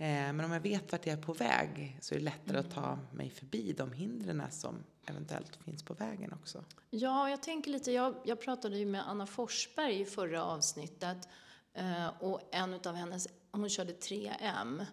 Eh, 0.00 0.32
men 0.32 0.40
om 0.40 0.52
jag 0.52 0.60
vet 0.60 0.92
vart 0.92 1.06
jag 1.06 1.18
är 1.18 1.22
på 1.22 1.32
väg 1.32 1.98
så 2.00 2.14
är 2.14 2.18
det 2.18 2.24
lättare 2.24 2.58
att 2.58 2.70
ta 2.70 2.98
mig 3.12 3.30
förbi 3.30 3.72
de 3.72 3.92
hindren 3.92 4.42
som 4.50 4.84
eventuellt 5.06 5.56
finns 5.64 5.82
på 5.82 5.94
vägen 5.94 6.32
också. 6.32 6.64
Ja, 6.90 7.30
jag 7.30 7.42
tänker 7.42 7.70
lite, 7.70 7.92
jag, 7.92 8.14
jag 8.24 8.40
pratade 8.40 8.78
ju 8.78 8.86
med 8.86 9.08
Anna 9.08 9.26
Forsberg 9.26 10.00
i 10.00 10.04
förra 10.04 10.44
avsnittet 10.44 11.28
eh, 11.74 12.08
och 12.20 12.40
en 12.52 12.74
av 12.74 12.94
hennes, 12.94 13.28
hon 13.50 13.68
körde 13.68 13.92
3M. 13.92 14.86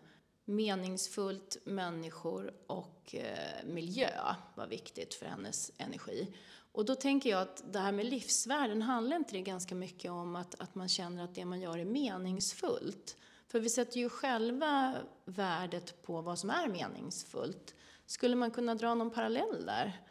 Meningsfullt, 0.46 1.58
människor 1.66 2.54
och 2.68 3.16
eh, 3.16 3.66
miljö 3.66 4.10
var 4.56 4.68
viktigt 4.68 5.14
för 5.14 5.26
hennes 5.26 5.72
energi. 5.78 6.34
Och 6.72 6.86
då 6.86 6.96
tänker 6.96 7.30
jag 7.30 7.42
att 7.42 7.74
det 7.74 7.80
här 7.80 7.92
med 7.92 8.06
livsvärden, 8.06 8.82
handlar 8.82 9.18
inte 9.18 9.34
det 9.34 9.42
ganska 9.42 9.76
mycket 9.76 10.12
om 10.12 10.36
att, 10.36 10.56
att 10.62 10.76
man 10.76 10.90
känner 10.90 11.24
att 11.24 11.36
det 11.36 11.46
man 11.46 11.62
gör 11.62 11.78
är 11.78 11.86
meningsfullt? 11.86 13.18
För 13.56 13.60
vi 13.60 13.70
sätter 13.70 14.00
ju 14.00 14.10
själva 14.10 14.96
värdet 15.26 16.02
på 16.04 16.22
vad 16.22 16.40
som 16.40 16.50
är 16.50 16.68
meningsfullt. 16.68 17.76
Skulle 18.06 18.36
man 18.36 18.52
kunna 18.52 18.76
dra 18.76 18.96
någon 18.96 19.12
parallell 19.12 19.66
där? 19.66 20.02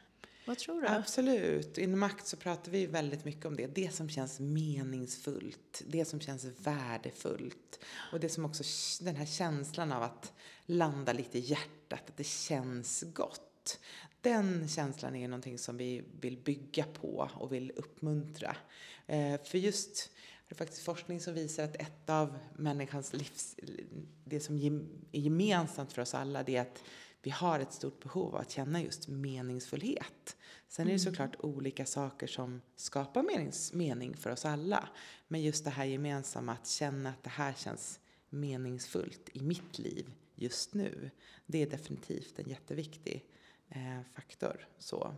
Vad 0.47 0.59
tror 0.59 0.83
du? 0.83 0.89
Absolut. 0.89 1.79
Inom 1.79 2.01
makt 2.01 2.27
så 2.27 2.37
pratar 2.37 2.73
vi 2.73 2.87
väldigt 2.87 3.25
mycket 3.25 3.47
om 3.47 3.57
det. 3.57 3.67
Det 3.67 3.95
som 3.95 4.09
känns 4.09 4.41
meningsfullt, 4.41 5.83
det 5.87 6.05
som 6.05 6.21
känns 6.21 6.45
värdefullt. 6.45 7.85
Och 8.13 8.21
det 8.21 8.29
som 8.29 8.45
också, 8.45 8.65
den 9.05 9.17
här 9.17 9.27
känslan 9.27 9.93
av 9.93 10.03
att 10.03 10.33
landa 10.67 11.13
lite 11.13 11.39
i 11.39 11.41
hjärtat, 11.41 12.09
att 12.09 12.17
det 12.17 12.27
känns 12.27 13.05
gott. 13.15 13.81
Den 14.21 14.69
känslan 14.69 15.17
är 15.17 15.29
någonting 15.29 15.59
som 15.59 15.77
vi 15.77 16.05
vill 16.21 16.37
bygga 16.37 16.85
på 16.85 17.31
och 17.35 17.53
vill 17.53 17.73
uppmuntra. 17.77 18.57
Eh, 19.07 19.43
för 19.45 19.59
just 19.59 20.11
det 20.55 20.63
är 20.63 20.67
faktiskt 20.67 20.85
forskning 20.85 21.21
som 21.21 21.35
visar 21.35 21.65
att 21.65 21.77
ett 21.77 22.11
av 22.11 22.39
människans 22.57 23.13
livs, 23.13 23.57
det 24.25 24.41
som 24.41 24.59
är 25.13 25.19
gemensamt 25.19 25.93
för 25.93 26.03
oss 26.03 26.15
alla, 26.15 26.43
det 26.43 26.57
är 26.57 26.61
att 26.61 26.83
vi 27.23 27.31
har 27.31 27.61
ett 27.61 27.73
stort 27.73 28.03
behov 28.03 28.35
av 28.35 28.41
att 28.41 28.51
känna 28.51 28.83
just 28.83 29.09
meningsfullhet. 29.09 30.37
Sen 30.69 30.83
är 30.83 30.87
det 30.87 31.03
mm. 31.03 31.13
såklart 31.13 31.37
olika 31.39 31.87
saker 31.87 32.27
som 32.27 32.61
skapar 32.77 33.23
menings, 33.23 33.73
mening 33.73 34.17
för 34.17 34.31
oss 34.31 34.45
alla. 34.45 34.89
Men 35.29 35.43
just 35.43 35.65
det 35.65 35.71
här 35.71 35.85
gemensamma, 35.85 36.53
att 36.53 36.69
känna 36.69 37.11
att 37.11 37.23
det 37.23 37.31
här 37.31 37.53
känns 37.53 38.01
meningsfullt 38.31 39.31
i 39.33 39.41
mitt 39.41 39.79
liv 39.79 40.13
just 40.35 40.75
nu. 40.75 41.11
Det 41.47 41.63
är 41.63 41.67
definitivt 41.67 42.39
en 42.39 42.49
jätteviktig 42.49 43.25
eh, 43.69 44.01
faktor. 44.15 44.69
Så. 44.79 45.15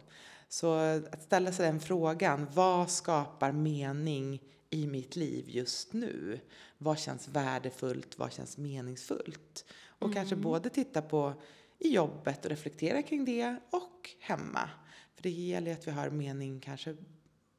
så 0.48 0.74
att 1.12 1.22
ställa 1.22 1.52
sig 1.52 1.66
den 1.66 1.80
frågan, 1.80 2.46
vad 2.54 2.90
skapar 2.90 3.52
mening 3.52 4.40
i 4.70 4.86
mitt 4.86 5.16
liv 5.16 5.44
just 5.48 5.92
nu? 5.92 6.40
Vad 6.78 6.98
känns 6.98 7.28
värdefullt? 7.28 8.18
Vad 8.18 8.32
känns 8.32 8.58
meningsfullt? 8.58 9.64
Och 9.98 10.06
mm. 10.06 10.14
kanske 10.14 10.36
både 10.36 10.70
titta 10.70 11.02
på 11.02 11.34
i 11.78 11.94
jobbet 11.94 12.44
och 12.44 12.50
reflektera 12.50 13.02
kring 13.02 13.24
det 13.24 13.56
och 13.70 14.10
hemma. 14.20 14.70
För 15.14 15.22
det 15.22 15.30
gäller 15.30 15.70
ju 15.70 15.72
att 15.72 15.86
vi 15.86 15.90
har 15.90 16.10
mening 16.10 16.60
kanske 16.60 16.96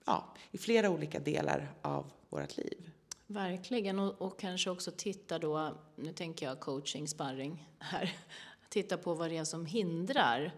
ja, 0.05 0.33
i 0.51 0.57
flera 0.57 0.89
olika 0.89 1.19
delar 1.19 1.73
av 1.81 2.11
vårt 2.29 2.57
liv. 2.57 2.91
Verkligen, 3.27 3.99
och, 3.99 4.21
och, 4.21 4.39
kanske 4.39 4.69
också 4.69 4.91
titta 4.97 5.39
då, 5.39 5.77
nu 5.95 6.13
tänker 6.13 6.45
jag 6.45 6.59
coaching, 6.59 7.07
sparring 7.07 7.69
här, 7.79 8.15
titta 8.69 8.97
på 8.97 9.13
vad 9.13 9.29
det 9.29 9.37
är 9.37 9.43
som 9.43 9.65
hindrar 9.65 10.51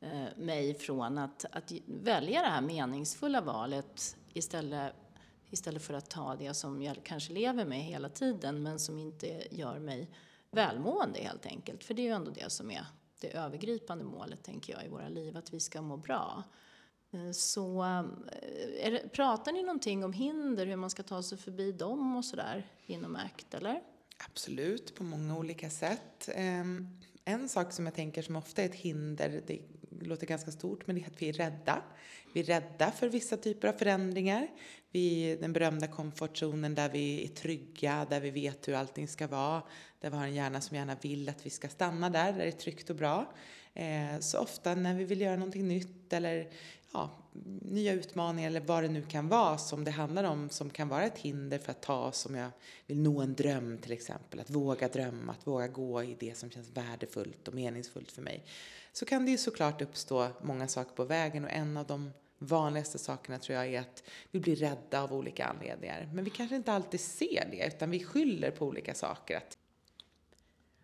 eh, 0.00 0.36
mig 0.36 0.74
från 0.74 1.18
att, 1.18 1.44
att 1.52 1.72
välja 1.86 2.42
det 2.42 2.48
här 2.48 2.60
meningsfulla 2.60 3.40
valet 3.40 4.16
istället, 4.32 4.94
istället 5.50 5.82
för 5.82 5.94
att 5.94 6.10
ta 6.10 6.36
det 6.36 6.54
som 6.54 6.82
jag 6.82 7.00
kanske 7.02 7.32
lever 7.32 7.64
med 7.64 7.82
hela 7.82 8.08
tiden 8.08 8.62
men 8.62 8.78
som 8.78 8.98
inte 8.98 9.46
gör 9.50 9.78
mig 9.78 10.10
välmående 10.50 11.18
helt 11.18 11.46
enkelt. 11.46 11.84
För 11.84 11.94
det 11.94 12.02
är 12.02 12.04
ju 12.04 12.12
ändå 12.12 12.30
det 12.30 12.50
som 12.50 12.70
är 12.70 12.86
det 13.20 13.36
övergripande 13.36 14.04
målet, 14.04 14.42
tänker 14.42 14.72
jag, 14.72 14.84
i 14.84 14.88
våra 14.88 15.08
liv, 15.08 15.36
att 15.36 15.52
vi 15.52 15.60
ska 15.60 15.82
må 15.82 15.96
bra. 15.96 16.44
Eh, 17.10 17.30
så 17.32 17.84
eh, 17.84 18.90
det, 18.90 19.12
pratar 19.12 19.52
ni 19.52 19.62
någonting 19.62 20.04
om 20.04 20.12
hinder, 20.12 20.66
hur 20.66 20.76
man 20.76 20.90
ska 20.90 21.02
ta 21.02 21.22
sig 21.22 21.38
förbi 21.38 21.72
dem 21.72 22.16
och 22.16 22.24
sådär 22.24 22.66
inom 22.86 23.16
ACT, 23.16 23.54
eller? 23.54 23.82
Absolut, 24.26 24.94
på 24.94 25.04
många 25.04 25.38
olika 25.38 25.70
sätt. 25.70 26.28
Ehm, 26.34 27.00
en 27.24 27.48
sak 27.48 27.72
som 27.72 27.86
jag 27.86 27.94
tänker 27.94 28.22
som 28.22 28.36
ofta 28.36 28.62
är 28.62 28.66
ett 28.66 28.74
hinder, 28.74 29.42
det 29.46 29.60
låter 30.06 30.26
ganska 30.26 30.50
stort, 30.50 30.86
men 30.86 30.96
det 30.96 31.02
är 31.02 31.06
att 31.06 31.22
vi 31.22 31.28
är 31.28 31.32
rädda. 31.32 31.82
Vi 32.34 32.40
är 32.40 32.44
rädda 32.44 32.90
för 32.90 33.08
vissa 33.08 33.36
typer 33.36 33.68
av 33.68 33.72
förändringar. 33.72 34.48
Vi 34.90 35.36
den 35.36 35.52
berömda 35.52 35.86
komfortzonen 35.86 36.74
där 36.74 36.88
vi 36.88 37.24
är 37.24 37.28
trygga, 37.28 38.06
där 38.10 38.20
vi 38.20 38.30
vet 38.30 38.68
hur 38.68 38.74
allting 38.74 39.08
ska 39.08 39.26
vara. 39.26 39.62
Där 40.00 40.10
vi 40.10 40.16
har 40.16 40.24
en 40.24 40.34
hjärna 40.34 40.60
som 40.60 40.76
gärna 40.76 40.96
vill 41.00 41.28
att 41.28 41.46
vi 41.46 41.50
ska 41.50 41.68
stanna 41.68 42.10
där, 42.10 42.32
där 42.32 42.38
det 42.38 42.46
är 42.46 42.52
tryggt 42.52 42.90
och 42.90 42.96
bra. 42.96 43.34
Eh, 43.74 44.18
så 44.20 44.38
ofta 44.38 44.74
när 44.74 44.94
vi 44.94 45.04
vill 45.04 45.20
göra 45.20 45.36
någonting 45.36 45.68
nytt 45.68 46.12
eller 46.12 46.48
ja, 46.92 47.10
nya 47.62 47.92
utmaningar 47.92 48.50
eller 48.50 48.60
vad 48.60 48.82
det 48.82 48.88
nu 48.88 49.02
kan 49.02 49.28
vara 49.28 49.58
som 49.58 49.84
det 49.84 49.90
handlar 49.90 50.24
om 50.24 50.50
som 50.50 50.70
kan 50.70 50.88
vara 50.88 51.04
ett 51.04 51.18
hinder 51.18 51.58
för 51.58 51.70
att 51.70 51.82
ta 51.82 52.12
som 52.12 52.34
om 52.34 52.40
jag 52.40 52.50
vill 52.86 53.00
nå 53.00 53.20
en 53.20 53.34
dröm 53.34 53.78
till 53.78 53.92
exempel. 53.92 54.40
Att 54.40 54.50
våga 54.50 54.88
drömma, 54.88 55.32
att 55.32 55.46
våga 55.46 55.68
gå 55.68 56.02
i 56.02 56.16
det 56.20 56.38
som 56.38 56.50
känns 56.50 56.70
värdefullt 56.70 57.48
och 57.48 57.54
meningsfullt 57.54 58.12
för 58.12 58.22
mig. 58.22 58.44
Så 58.92 59.04
kan 59.04 59.24
det 59.24 59.30
ju 59.30 59.38
såklart 59.38 59.82
uppstå 59.82 60.28
många 60.42 60.68
saker 60.68 60.94
på 60.94 61.04
vägen 61.04 61.44
och 61.44 61.50
en 61.50 61.76
av 61.76 61.86
de 61.86 62.10
vanligaste 62.38 62.98
sakerna 62.98 63.38
tror 63.38 63.58
jag 63.58 63.74
är 63.74 63.80
att 63.80 64.02
vi 64.30 64.40
blir 64.40 64.56
rädda 64.56 65.02
av 65.02 65.12
olika 65.12 65.46
anledningar. 65.46 66.10
Men 66.12 66.24
vi 66.24 66.30
kanske 66.30 66.56
inte 66.56 66.72
alltid 66.72 67.00
ser 67.00 67.48
det 67.50 67.66
utan 67.66 67.90
vi 67.90 68.04
skyller 68.04 68.50
på 68.50 68.66
olika 68.66 68.94
saker. 68.94 69.36
Att, 69.36 69.58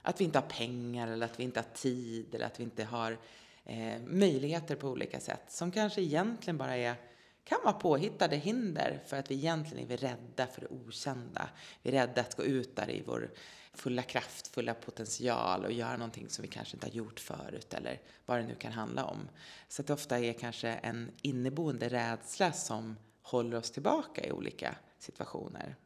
att 0.03 0.21
vi 0.21 0.25
inte 0.25 0.39
har 0.39 0.49
pengar 0.49 1.09
eller 1.09 1.27
att 1.27 1.41
vi 1.41 1.45
inte 1.45 1.61
har 1.61 1.75
tid 1.75 2.35
eller 2.35 2.47
att 2.47 2.61
vi 2.61 2.65
inte 2.65 2.85
har 2.85 3.19
eh, 3.67 4.01
möjligheter 4.07 4.77
på 4.77 4.89
olika 4.89 5.21
sätt 5.21 5.45
som 5.49 5.73
kanske 5.73 6.03
egentligen 6.03 6.59
bara 6.59 6.77
är 6.77 6.97
kan 7.45 7.59
vara 7.65 7.73
påhittade 7.73 8.37
hinder 8.37 9.03
för 9.07 9.17
att 9.17 9.31
vi 9.31 9.35
egentligen 9.35 9.85
är 9.85 9.89
vi 9.89 9.97
rädda 9.97 10.47
för 10.47 10.61
det 10.61 10.67
okända. 10.67 11.49
Vi 11.83 11.91
är 11.91 11.95
rädda 11.95 12.21
att 12.21 12.35
gå 12.35 12.45
ut 12.45 12.77
där 12.77 12.91
i 12.91 13.03
vår 13.07 13.31
fulla 13.75 14.03
kraft, 14.03 14.49
fulla 14.49 14.75
potential 14.75 15.65
och 15.65 15.73
göra 15.73 15.97
någonting 15.97 16.29
som 16.29 16.43
vi 16.43 16.49
kanske 16.49 16.77
inte 16.77 16.87
har 16.87 16.93
gjort 16.93 17.21
förut 17.21 17.75
eller 17.75 18.01
vad 18.27 18.39
det 18.39 18.47
nu 18.47 18.55
kan 18.55 18.73
handla 18.73 19.05
om. 19.05 19.29
Så 19.69 19.83
att 19.83 19.87
det 19.87 19.93
ofta 19.93 20.19
är 20.19 20.33
kanske 20.33 20.69
en 20.69 21.11
inneboende 21.23 21.89
rädsla 21.89 22.53
som 22.53 22.97
håller 23.23 23.57
oss 23.57 23.71
tillbaka 23.71 24.27
i 24.27 24.33
olika 24.33 24.77
situationer. 24.99 25.77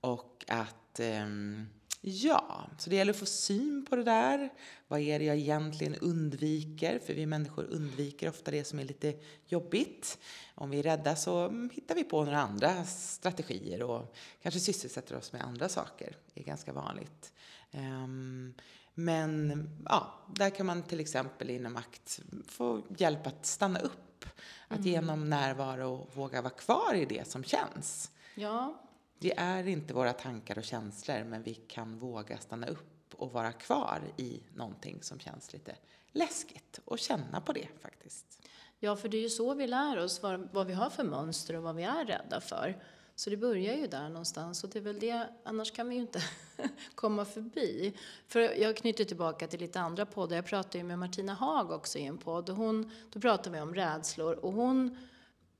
Och 0.00 0.44
att 0.48 1.00
um, 1.00 1.68
Ja, 2.06 2.66
så 2.78 2.90
det 2.90 2.96
gäller 2.96 3.12
att 3.12 3.18
få 3.18 3.26
syn 3.26 3.86
på 3.90 3.96
det 3.96 4.04
där. 4.04 4.52
Vad 4.88 5.00
är 5.00 5.18
det 5.18 5.24
jag 5.24 5.36
egentligen 5.36 5.94
undviker? 5.94 6.98
För 6.98 7.14
vi 7.14 7.26
människor 7.26 7.64
undviker 7.64 8.28
ofta 8.28 8.50
det 8.50 8.64
som 8.64 8.78
är 8.78 8.84
lite 8.84 9.14
jobbigt. 9.46 10.18
Om 10.54 10.70
vi 10.70 10.78
är 10.78 10.82
rädda 10.82 11.16
så 11.16 11.68
hittar 11.72 11.94
vi 11.94 12.04
på 12.04 12.24
några 12.24 12.40
andra 12.40 12.84
strategier 12.84 13.82
och 13.82 14.14
kanske 14.42 14.60
sysselsätter 14.60 15.16
oss 15.16 15.32
med 15.32 15.42
andra 15.42 15.68
saker. 15.68 16.16
Det 16.34 16.40
är 16.40 16.44
ganska 16.44 16.72
vanligt. 16.72 17.32
Um, 17.70 18.54
men 18.94 19.68
ja, 19.84 20.14
där 20.34 20.50
kan 20.50 20.66
man 20.66 20.82
till 20.82 21.00
exempel 21.00 21.50
inom 21.50 21.76
ACT 21.76 22.20
få 22.46 22.82
hjälp 22.96 23.26
att 23.26 23.46
stanna 23.46 23.78
upp. 23.78 24.24
Att 24.68 24.78
mm. 24.78 24.90
genom 24.90 25.30
närvaro 25.30 26.08
våga 26.14 26.42
vara 26.42 26.54
kvar 26.54 26.94
i 26.94 27.04
det 27.04 27.28
som 27.28 27.44
känns. 27.44 28.10
Ja, 28.34 28.80
vi 29.24 29.32
är 29.36 29.68
inte 29.68 29.94
våra 29.94 30.12
tankar 30.12 30.58
och 30.58 30.64
känslor, 30.64 31.24
men 31.24 31.42
vi 31.42 31.54
kan 31.54 31.98
våga 31.98 32.38
stanna 32.38 32.66
upp 32.66 33.14
och 33.16 33.32
vara 33.32 33.52
kvar 33.52 34.00
i 34.16 34.40
någonting 34.54 35.02
som 35.02 35.18
känns 35.18 35.52
lite 35.52 35.76
läskigt 36.12 36.80
och 36.84 36.98
känna 36.98 37.40
på 37.40 37.52
det 37.52 37.68
faktiskt. 37.80 38.48
Ja, 38.78 38.96
för 38.96 39.08
det 39.08 39.16
är 39.16 39.22
ju 39.22 39.30
så 39.30 39.54
vi 39.54 39.66
lär 39.66 39.98
oss 39.98 40.22
vad, 40.22 40.48
vad 40.52 40.66
vi 40.66 40.72
har 40.72 40.90
för 40.90 41.04
mönster 41.04 41.56
och 41.56 41.62
vad 41.62 41.76
vi 41.76 41.82
är 41.82 42.04
rädda 42.04 42.40
för. 42.40 42.82
Så 43.14 43.30
det 43.30 43.36
börjar 43.36 43.74
ju 43.74 43.86
där 43.86 44.08
någonstans 44.08 44.64
och 44.64 44.70
det 44.70 44.78
är 44.78 44.82
väl 44.82 45.00
det, 45.00 45.28
annars 45.44 45.72
kan 45.72 45.88
vi 45.88 45.94
ju 45.94 46.00
inte 46.00 46.22
komma 46.94 47.24
förbi. 47.24 47.94
För 48.28 48.40
jag 48.40 48.76
knyter 48.76 49.04
tillbaka 49.04 49.46
till 49.46 49.60
lite 49.60 49.80
andra 49.80 50.06
poddar. 50.06 50.36
Jag 50.36 50.46
pratade 50.46 50.78
ju 50.78 50.84
med 50.84 50.98
Martina 50.98 51.34
Haag 51.34 51.70
också 51.70 51.98
i 51.98 52.04
en 52.04 52.18
podd 52.18 52.50
och 52.50 52.56
hon, 52.56 52.90
då 53.12 53.20
pratade 53.20 53.50
vi 53.50 53.62
om 53.62 53.74
rädslor 53.74 54.34
och 54.34 54.52
hon 54.52 54.98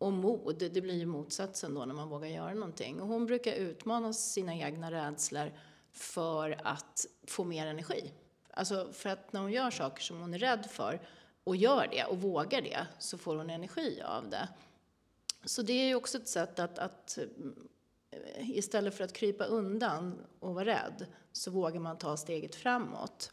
och 0.05 0.13
mod, 0.13 0.59
det 0.73 0.81
blir 0.81 0.95
ju 0.95 1.07
motsatsen 1.07 1.75
då 1.75 1.85
när 1.85 1.95
man 1.95 2.09
vågar 2.09 2.29
göra 2.29 2.55
någonting. 2.55 3.01
Och 3.01 3.09
hon 3.09 3.27
brukar 3.27 3.53
utmana 3.53 4.13
sina 4.13 4.55
egna 4.55 4.91
rädslor 4.91 5.53
för 5.93 6.61
att 6.65 7.07
få 7.27 7.45
mer 7.45 7.67
energi. 7.67 8.13
Alltså 8.51 8.93
för 8.93 9.11
att 9.11 9.33
när 9.33 9.41
hon 9.41 9.53
gör 9.53 9.71
saker 9.71 10.03
som 10.03 10.21
hon 10.21 10.35
är 10.35 10.39
rädd 10.39 10.67
för 10.71 11.01
och 11.45 11.57
gör 11.57 11.89
det 11.91 12.05
och 12.05 12.21
vågar 12.21 12.61
det 12.61 12.87
så 12.99 13.19
får 13.19 13.37
hon 13.37 13.51
energi 13.51 14.03
av 14.03 14.31
det. 14.31 14.49
Så 15.45 15.63
det 15.63 15.73
är 15.73 15.87
ju 15.87 15.95
också 15.95 16.19
ett 16.19 16.29
sätt 16.29 16.59
att, 16.59 16.79
att 16.79 17.19
eh, 18.11 18.51
istället 18.51 18.97
för 18.97 19.05
att 19.05 19.13
krypa 19.13 19.45
undan 19.45 20.19
och 20.41 20.55
vara 20.55 20.65
rädd 20.65 21.07
så 21.33 21.51
vågar 21.51 21.81
man 21.81 21.99
ta 21.99 22.17
steget 22.17 22.55
framåt. 22.55 23.33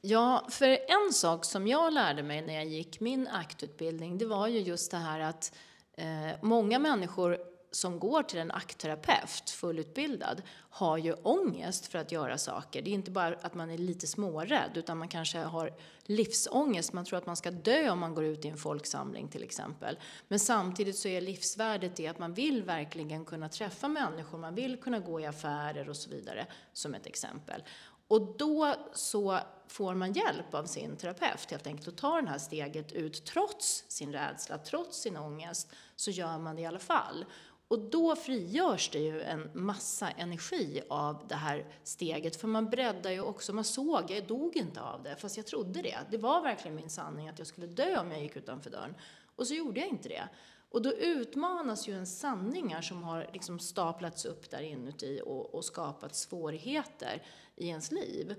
Ja, 0.00 0.46
för 0.50 0.66
en 0.68 1.12
sak 1.12 1.44
som 1.44 1.66
jag 1.66 1.92
lärde 1.92 2.22
mig 2.22 2.42
när 2.42 2.54
jag 2.54 2.66
gick 2.66 3.00
min 3.00 3.28
aktutbildning 3.28 4.18
det 4.18 4.26
var 4.26 4.48
ju 4.48 4.58
just 4.58 4.90
det 4.90 4.96
här 4.96 5.20
att 5.20 5.52
Eh, 5.96 6.36
många 6.40 6.78
människor 6.78 7.38
som 7.70 7.98
går 7.98 8.22
till 8.22 8.38
en 8.38 8.50
aktterapeut, 8.50 9.50
fullutbildad, 9.50 10.42
har 10.70 10.98
ju 10.98 11.12
ångest 11.12 11.86
för 11.86 11.98
att 11.98 12.12
göra 12.12 12.38
saker. 12.38 12.82
Det 12.82 12.90
är 12.90 12.94
inte 12.94 13.10
bara 13.10 13.36
att 13.42 13.54
man 13.54 13.70
är 13.70 13.78
lite 13.78 14.06
smårädd, 14.06 14.70
utan 14.74 14.98
man 14.98 15.08
kanske 15.08 15.38
har 15.38 15.72
livsångest. 16.02 16.92
Man 16.92 17.04
tror 17.04 17.18
att 17.18 17.26
man 17.26 17.36
ska 17.36 17.50
dö 17.50 17.90
om 17.90 17.98
man 17.98 18.14
går 18.14 18.24
ut 18.24 18.44
i 18.44 18.48
en 18.48 18.56
folksamling 18.56 19.28
till 19.28 19.42
exempel. 19.42 19.98
Men 20.28 20.38
samtidigt 20.38 20.96
så 20.96 21.08
är 21.08 21.20
livsvärdet 21.20 21.96
det 21.96 22.06
att 22.06 22.18
man 22.18 22.34
vill 22.34 22.62
verkligen 22.62 23.24
kunna 23.24 23.48
träffa 23.48 23.88
människor, 23.88 24.38
man 24.38 24.54
vill 24.54 24.80
kunna 24.80 24.98
gå 24.98 25.20
i 25.20 25.26
affärer 25.26 25.88
och 25.88 25.96
så 25.96 26.10
vidare, 26.10 26.46
som 26.72 26.94
ett 26.94 27.06
exempel. 27.06 27.62
Och 28.08 28.36
då 28.38 28.74
så 28.92 29.38
får 29.68 29.94
man 29.94 30.12
hjälp 30.12 30.54
av 30.54 30.64
sin 30.64 30.96
terapeut 30.96 31.50
helt 31.50 31.66
enkelt 31.66 31.88
att 31.88 31.96
ta 31.96 32.20
det 32.20 32.28
här 32.28 32.38
steget 32.38 32.92
ut 32.92 33.24
trots 33.24 33.84
sin 33.88 34.12
rädsla, 34.12 34.58
trots 34.58 35.00
sin 35.00 35.16
ångest, 35.16 35.72
så 35.96 36.10
gör 36.10 36.38
man 36.38 36.56
det 36.56 36.62
i 36.62 36.66
alla 36.66 36.78
fall. 36.78 37.24
Och 37.68 37.78
då 37.78 38.16
frigörs 38.16 38.90
det 38.90 38.98
ju 38.98 39.22
en 39.22 39.50
massa 39.54 40.10
energi 40.10 40.82
av 40.88 41.26
det 41.28 41.34
här 41.34 41.66
steget, 41.84 42.36
för 42.36 42.48
man 42.48 42.70
breddar 42.70 43.10
ju 43.10 43.20
också, 43.20 43.52
man 43.52 43.64
såg, 43.64 44.10
jag 44.10 44.26
dog 44.26 44.56
inte 44.56 44.80
av 44.80 45.02
det, 45.02 45.16
fast 45.16 45.36
jag 45.36 45.46
trodde 45.46 45.82
det. 45.82 45.98
Det 46.10 46.18
var 46.18 46.42
verkligen 46.42 46.74
min 46.74 46.90
sanning 46.90 47.28
att 47.28 47.38
jag 47.38 47.48
skulle 47.48 47.66
dö 47.66 48.00
om 48.00 48.10
jag 48.10 48.22
gick 48.22 48.36
utanför 48.36 48.70
dörren. 48.70 48.94
Och 49.36 49.46
så 49.46 49.54
gjorde 49.54 49.80
jag 49.80 49.88
inte 49.88 50.08
det. 50.08 50.28
Och 50.70 50.82
då 50.82 50.92
utmanas 50.92 51.88
ju 51.88 51.94
en 51.98 52.06
sanningar 52.06 52.82
som 52.82 53.02
har 53.02 53.30
liksom 53.32 53.58
staplats 53.58 54.24
upp 54.24 54.50
där 54.50 54.60
inuti 54.60 55.20
och, 55.24 55.54
och 55.54 55.64
skapat 55.64 56.14
svårigheter 56.14 57.22
i 57.56 57.68
ens 57.68 57.92
liv. 57.92 58.34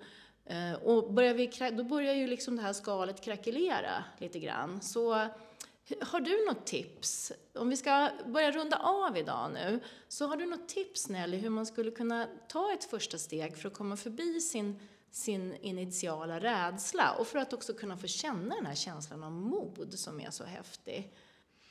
Eh, 0.46 0.74
och 0.74 1.14
börjar 1.14 1.34
vi, 1.34 1.72
då 1.78 1.84
börjar 1.84 2.14
ju 2.14 2.28
liksom 2.28 2.56
det 2.56 2.62
här 2.62 2.74
skalet 2.74 3.22
krackelera 3.22 4.04
lite 4.20 4.40
grann. 4.40 4.82
Så 4.82 5.30
har 6.02 6.20
du 6.20 6.46
något 6.46 6.66
tips? 6.66 7.32
Om 7.54 7.70
vi 7.70 7.78
ska 7.78 8.10
börja 8.26 8.52
runda 8.52 8.78
av 8.78 9.18
idag 9.18 9.52
nu, 9.54 9.80
så 10.08 10.28
har 10.28 10.38
du 10.38 10.46
något 10.46 10.68
tips 10.68 11.10
Nelly 11.10 11.38
hur 11.38 11.50
man 11.50 11.66
skulle 11.66 11.92
kunna 11.92 12.28
ta 12.48 12.74
ett 12.74 12.84
första 12.84 13.18
steg 13.18 13.58
för 13.58 13.68
att 13.68 13.74
komma 13.74 13.98
förbi 13.98 14.42
sin, 14.42 14.80
sin 15.12 15.56
initiala 15.56 16.40
rädsla 16.40 17.16
och 17.20 17.28
för 17.28 17.40
att 17.40 17.54
också 17.54 17.74
kunna 17.74 17.98
få 17.98 18.08
känna 18.08 18.56
den 18.56 18.66
här 18.66 18.76
känslan 18.76 19.24
av 19.24 19.32
mod 19.32 20.00
som 20.00 20.20
är 20.20 20.30
så 20.30 20.44
häftig? 20.44 21.14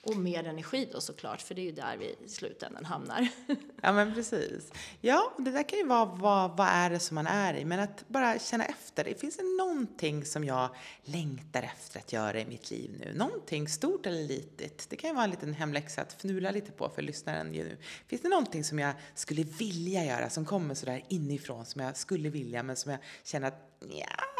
Och 0.04 0.16
mer 0.16 0.44
energi 0.44 0.88
då 0.92 1.00
såklart, 1.00 1.42
för 1.42 1.54
det 1.54 1.60
är 1.60 1.64
ju 1.64 1.72
där 1.72 1.96
vi 1.96 2.16
i 2.24 2.28
slutändan 2.28 2.84
hamnar. 2.84 3.28
Ja 3.82 3.92
men 3.92 4.14
precis. 4.14 4.72
Ja, 5.00 5.34
det 5.38 5.50
där 5.50 5.68
kan 5.68 5.78
ju 5.78 5.86
vara 5.86 6.04
vad, 6.04 6.56
vad 6.56 6.66
är 6.66 6.90
det 6.90 6.98
som 6.98 7.14
man 7.14 7.26
är 7.26 7.54
i, 7.54 7.64
men 7.64 7.80
att 7.80 8.08
bara 8.08 8.38
känna 8.38 8.64
efter. 8.64 9.04
Det 9.04 9.20
finns 9.20 9.36
det 9.36 9.42
någonting 9.42 10.24
som 10.24 10.44
jag 10.44 10.68
längtar 11.02 11.62
efter 11.62 11.98
att 11.98 12.12
göra 12.12 12.40
i 12.40 12.44
mitt 12.44 12.70
liv 12.70 12.96
nu? 13.00 13.12
Någonting 13.14 13.68
stort 13.68 14.06
eller 14.06 14.22
litet? 14.22 14.86
Det 14.90 14.96
kan 14.96 15.10
ju 15.10 15.14
vara 15.14 15.24
en 15.24 15.30
liten 15.30 15.54
hemläxa 15.54 16.02
att 16.02 16.12
fnula 16.12 16.50
lite 16.50 16.72
på 16.72 16.88
för 16.88 17.02
lyssnaren 17.02 17.54
ju 17.54 17.64
nu. 17.64 17.76
Finns 18.06 18.22
det 18.22 18.28
någonting 18.28 18.64
som 18.64 18.78
jag 18.78 18.94
skulle 19.14 19.42
vilja 19.42 20.04
göra, 20.04 20.30
som 20.30 20.44
kommer 20.44 20.74
sådär 20.74 21.04
inifrån, 21.08 21.66
som 21.66 21.80
jag 21.80 21.96
skulle 21.96 22.28
vilja, 22.28 22.62
men 22.62 22.76
som 22.76 22.90
jag 22.90 23.00
känner 23.24 23.48
att 23.48 23.78
ja, 23.80 24.33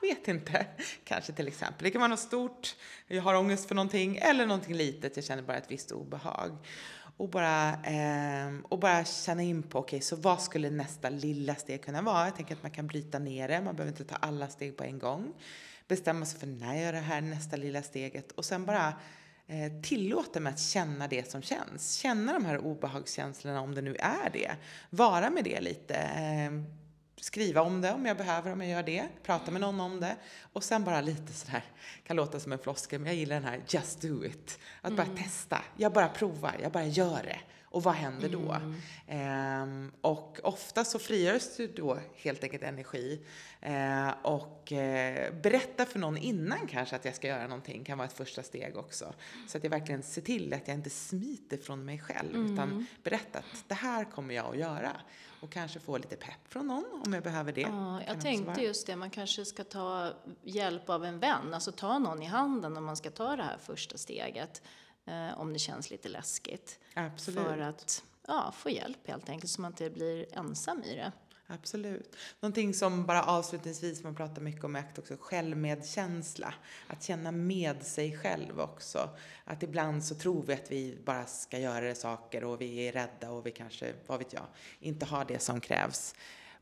vet 0.00 0.28
inte. 0.28 0.66
Kanske 1.04 1.32
till 1.32 1.48
exempel. 1.48 1.84
Det 1.84 1.90
kan 1.90 2.00
vara 2.00 2.08
något 2.08 2.20
stort, 2.20 2.76
jag 3.06 3.22
har 3.22 3.34
ångest 3.34 3.68
för 3.68 3.74
någonting, 3.74 4.16
eller 4.16 4.46
någonting 4.46 4.74
litet, 4.74 5.16
jag 5.16 5.24
känner 5.24 5.42
bara 5.42 5.56
ett 5.56 5.70
visst 5.70 5.92
obehag. 5.92 6.56
Och 7.16 7.28
bara, 7.28 7.68
eh, 7.68 8.52
och 8.68 8.78
bara 8.78 9.04
känna 9.04 9.42
in 9.42 9.62
på, 9.62 9.78
okej, 9.78 9.96
okay, 9.96 10.00
så 10.00 10.16
vad 10.16 10.42
skulle 10.42 10.70
nästa 10.70 11.10
lilla 11.10 11.54
steg 11.54 11.84
kunna 11.84 12.02
vara? 12.02 12.24
Jag 12.24 12.36
tänker 12.36 12.54
att 12.54 12.62
man 12.62 12.70
kan 12.70 12.86
bryta 12.86 13.18
ner 13.18 13.48
det, 13.48 13.60
man 13.60 13.76
behöver 13.76 13.92
inte 13.92 14.04
ta 14.04 14.16
alla 14.16 14.48
steg 14.48 14.76
på 14.76 14.84
en 14.84 14.98
gång. 14.98 15.32
Bestämma 15.88 16.26
sig 16.26 16.40
för 16.40 16.46
när 16.46 16.74
jag 16.74 16.82
gör 16.84 16.92
det 16.92 16.98
här 16.98 17.20
nästa 17.20 17.56
lilla 17.56 17.82
steget 17.82 18.32
och 18.32 18.44
sen 18.44 18.66
bara 18.66 18.94
eh, 19.46 19.82
tillåta 19.82 20.40
mig 20.40 20.52
att 20.52 20.60
känna 20.60 21.08
det 21.08 21.30
som 21.30 21.42
känns. 21.42 21.94
Känna 21.94 22.32
de 22.32 22.44
här 22.44 22.58
obehagskänslorna 22.58 23.60
om 23.60 23.74
det 23.74 23.82
nu 23.82 23.96
är 23.96 24.30
det. 24.32 24.50
Vara 24.90 25.30
med 25.30 25.44
det 25.44 25.60
lite. 25.60 25.94
Eh, 25.94 26.50
skriva 27.20 27.62
om 27.62 27.80
det 27.80 27.92
om 27.92 28.06
jag 28.06 28.16
behöver, 28.16 28.52
om 28.52 28.60
jag 28.60 28.70
gör 28.70 28.82
det, 28.82 29.08
prata 29.22 29.50
med 29.50 29.60
någon 29.60 29.80
om 29.80 30.00
det 30.00 30.16
och 30.52 30.64
sen 30.64 30.84
bara 30.84 31.00
lite 31.00 31.32
sådär, 31.32 31.64
kan 32.06 32.16
låta 32.16 32.40
som 32.40 32.52
en 32.52 32.58
floskel, 32.58 33.00
men 33.00 33.06
jag 33.06 33.16
gillar 33.16 33.36
den 33.36 33.44
här 33.44 33.60
just 33.68 34.00
do 34.00 34.24
it. 34.24 34.58
Att 34.80 34.92
bara 34.92 35.06
mm. 35.06 35.16
testa, 35.16 35.64
jag 35.76 35.92
bara 35.92 36.08
provar, 36.08 36.56
jag 36.62 36.72
bara 36.72 36.86
gör 36.86 37.22
det. 37.22 37.40
Och 37.72 37.82
vad 37.82 37.94
händer 37.94 38.28
då? 38.28 38.52
Mm. 38.52 38.74
Ehm, 39.06 39.92
och 40.00 40.40
ofta 40.42 40.84
så 40.84 40.98
frigörs 40.98 41.56
det 41.56 41.76
då 41.76 41.98
helt 42.14 42.44
enkelt 42.44 42.62
energi. 42.62 43.20
Ehm, 43.60 44.10
och 44.22 44.72
eh, 44.72 45.34
berätta 45.34 45.86
för 45.86 45.98
någon 45.98 46.16
innan 46.16 46.66
kanske 46.66 46.96
att 46.96 47.04
jag 47.04 47.14
ska 47.14 47.26
göra 47.26 47.42
någonting 47.42 47.84
kan 47.84 47.98
vara 47.98 48.08
ett 48.08 48.16
första 48.16 48.42
steg 48.42 48.76
också. 48.76 49.14
Så 49.48 49.58
att 49.58 49.64
jag 49.64 49.70
verkligen 49.70 50.02
ser 50.02 50.22
till 50.22 50.54
att 50.54 50.68
jag 50.68 50.76
inte 50.76 50.90
smiter 50.90 51.56
från 51.56 51.84
mig 51.84 51.98
själv 51.98 52.34
mm. 52.34 52.54
utan 52.54 52.86
berätta 53.02 53.38
att 53.38 53.64
det 53.68 53.74
här 53.74 54.04
kommer 54.04 54.34
jag 54.34 54.46
att 54.46 54.58
göra 54.58 54.92
och 55.40 55.50
kanske 55.50 55.80
få 55.80 55.98
lite 55.98 56.16
pepp 56.16 56.48
från 56.48 56.66
någon 56.66 57.02
om 57.06 57.12
jag 57.12 57.22
behöver 57.22 57.52
det. 57.52 57.60
Ja, 57.60 58.02
jag 58.06 58.20
tänkte 58.20 58.62
just 58.62 58.86
det, 58.86 58.96
man 58.96 59.10
kanske 59.10 59.44
ska 59.44 59.64
ta 59.64 60.12
hjälp 60.42 60.90
av 60.90 61.04
en 61.04 61.18
vän, 61.18 61.54
alltså 61.54 61.72
ta 61.72 61.98
någon 61.98 62.22
i 62.22 62.26
handen 62.26 62.76
om 62.76 62.84
man 62.84 62.96
ska 62.96 63.10
ta 63.10 63.36
det 63.36 63.42
här 63.42 63.58
första 63.58 63.98
steget, 63.98 64.62
eh, 65.04 65.40
om 65.40 65.52
det 65.52 65.58
känns 65.58 65.90
lite 65.90 66.08
läskigt. 66.08 66.78
Absolut. 66.94 67.44
För 67.44 67.58
att 67.58 68.04
ja, 68.26 68.52
få 68.56 68.70
hjälp 68.70 69.08
helt 69.08 69.28
enkelt, 69.28 69.52
så 69.52 69.60
man 69.60 69.72
inte 69.72 69.90
blir 69.90 70.38
ensam 70.38 70.82
i 70.82 70.94
det. 70.94 71.12
Absolut. 71.52 72.16
Någonting 72.40 72.74
som 72.74 73.06
bara 73.06 73.22
avslutningsvis 73.22 74.02
man 74.04 74.14
pratar 74.14 74.42
mycket 74.42 74.64
om 74.64 74.76
är 74.76 74.84
också 74.98 75.16
självmedkänsla. 75.20 76.54
Att 76.86 77.02
känna 77.02 77.32
med 77.32 77.82
sig 77.82 78.18
själv 78.18 78.60
också. 78.60 79.10
Att 79.44 79.62
ibland 79.62 80.04
så 80.04 80.14
tror 80.14 80.42
vi 80.42 80.52
att 80.52 80.70
vi 80.70 80.98
bara 81.04 81.24
ska 81.26 81.58
göra 81.58 81.94
saker 81.94 82.44
och 82.44 82.60
vi 82.60 82.88
är 82.88 82.92
rädda 82.92 83.30
och 83.30 83.46
vi 83.46 83.50
kanske, 83.50 83.92
vad 84.06 84.18
vet 84.18 84.32
jag, 84.32 84.46
inte 84.80 85.06
har 85.06 85.24
det 85.24 85.38
som 85.38 85.60
krävs. 85.60 86.14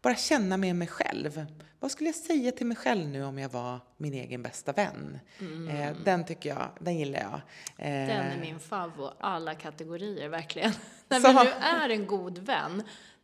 Bara 0.03 0.15
känna 0.15 0.57
med 0.57 0.77
mig 0.77 0.89
själv. 0.89 1.47
Vad 1.81 1.91
skulle 1.91 2.09
jag 2.09 2.17
säga 2.17 2.53
till 2.53 2.67
mig 2.67 2.77
själv 2.77 3.09
nu 3.09 3.25
om 3.25 3.39
jag 3.39 3.49
var 3.49 3.81
min 3.97 4.15
egen 4.15 4.43
bästa 4.43 4.73
vän? 4.73 5.19
Mm. 5.41 5.69
Eh, 5.69 5.97
den 6.05 6.27
tycker 6.27 6.49
jag, 6.49 6.69
den 6.81 6.99
gillar 6.99 7.21
jag. 7.21 7.41
Eh, 7.87 8.07
den 8.09 8.27
är 8.27 8.41
min 8.41 8.61
favorit, 8.61 9.15
alla 9.21 9.55
kategorier 9.55 10.29
verkligen. 10.29 10.73
När 11.09 11.45
nu 11.45 11.51
är 11.51 11.89
en 11.89 12.07
god 12.07 12.39
vän 12.39 12.83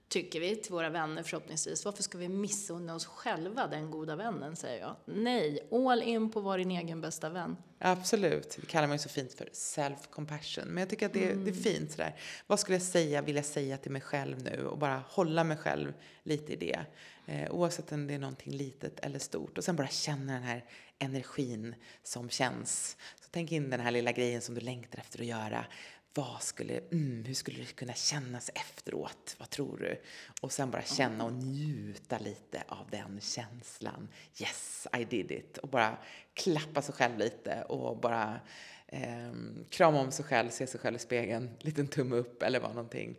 tycker 0.09 0.41
vi 0.41 0.57
till 0.57 0.73
våra 0.73 0.91
vänner 0.91 1.23
förhoppningsvis. 1.23 1.85
Varför 1.85 2.03
ska 2.03 2.19
vi 2.19 2.29
missunna 2.29 2.95
oss 2.95 3.07
själva 3.07 3.67
den 3.67 3.91
goda 3.91 4.17
vännen, 4.17 4.57
säger 4.57 4.81
jag. 4.81 4.97
Nej, 5.05 5.69
all 5.73 6.03
in 6.03 6.31
på 6.31 6.41
vara 6.41 6.57
din 6.57 6.71
egen 6.71 7.01
bästa 7.01 7.29
vän. 7.29 7.57
Absolut. 7.79 8.57
Det 8.61 8.67
kallar 8.67 8.87
man 8.89 8.95
ju 8.95 9.03
så 9.03 9.09
fint 9.09 9.35
för 9.35 9.45
self-compassion. 9.45 10.65
Men 10.65 10.77
jag 10.77 10.89
tycker 10.89 11.07
att 11.07 11.13
det, 11.13 11.33
mm. 11.33 11.45
det 11.45 11.51
är 11.51 11.55
fint 11.55 11.91
sådär. 11.93 12.21
Vad 12.47 12.61
skulle 12.61 12.75
jag 12.77 12.83
säga, 12.83 13.23
vill 13.23 13.37
jag 13.37 13.45
säga 13.45 13.77
till 13.77 13.93
mig 13.93 14.03
själv 14.03 14.43
nu? 14.43 14.67
Och 14.67 14.79
bara 14.79 15.03
hålla 15.09 15.45
mig 15.45 15.57
själv 15.57 15.93
lite 16.23 16.53
i 16.53 16.57
det. 16.57 16.85
Eh, 17.27 17.51
oavsett 17.51 17.93
om 17.93 18.07
det 18.07 18.15
är 18.15 18.19
någonting 18.19 18.53
litet 18.53 19.01
eller 19.01 19.19
stort. 19.19 19.59
Och 19.59 19.65
sen 19.65 19.77
bara 19.77 19.89
känna 19.89 20.33
den 20.33 20.43
här 20.43 20.65
energin 20.99 21.75
som 22.03 22.31
känns. 22.31 22.97
Så 23.21 23.29
tänk 23.31 23.53
in 23.53 23.71
den 23.71 23.81
här 23.81 23.91
lilla 23.91 24.13
grejen 24.13 24.41
som 24.41 24.55
du 24.55 24.61
längtar 24.61 24.99
efter 24.99 25.21
att 25.21 25.27
göra 25.27 25.67
vad 26.15 26.43
skulle, 26.43 26.79
mm, 26.79 27.25
hur 27.25 27.35
skulle 27.35 27.59
det 27.59 27.73
kunna 27.73 27.95
kännas 27.95 28.51
efteråt? 28.55 29.37
Vad 29.39 29.51
tror 29.51 29.79
du? 29.79 30.03
Och 30.41 30.53
sen 30.53 30.71
bara 30.71 30.83
känna 30.83 31.25
och 31.25 31.33
njuta 31.33 32.19
lite 32.19 32.63
av 32.69 32.87
den 32.91 33.21
känslan. 33.21 34.09
Yes, 34.41 34.87
I 34.99 35.05
did 35.05 35.31
it. 35.31 35.59
Och 35.59 35.69
bara 35.69 35.99
klappa 36.35 36.83
sig 36.83 36.95
själv 36.95 37.19
lite 37.19 37.63
och 37.63 38.01
bara 38.01 38.41
eh, 38.87 39.33
krama 39.69 40.01
om 40.01 40.11
sig 40.11 40.25
själv, 40.25 40.51
se 40.51 40.67
sig 40.67 40.81
själv 40.81 40.97
i 40.97 40.99
spegeln, 40.99 41.51
liten 41.61 41.89
tumme 41.89 42.17
upp 42.17 42.43
eller 42.43 42.61
vad 42.61 42.75
någonting. 42.75 43.17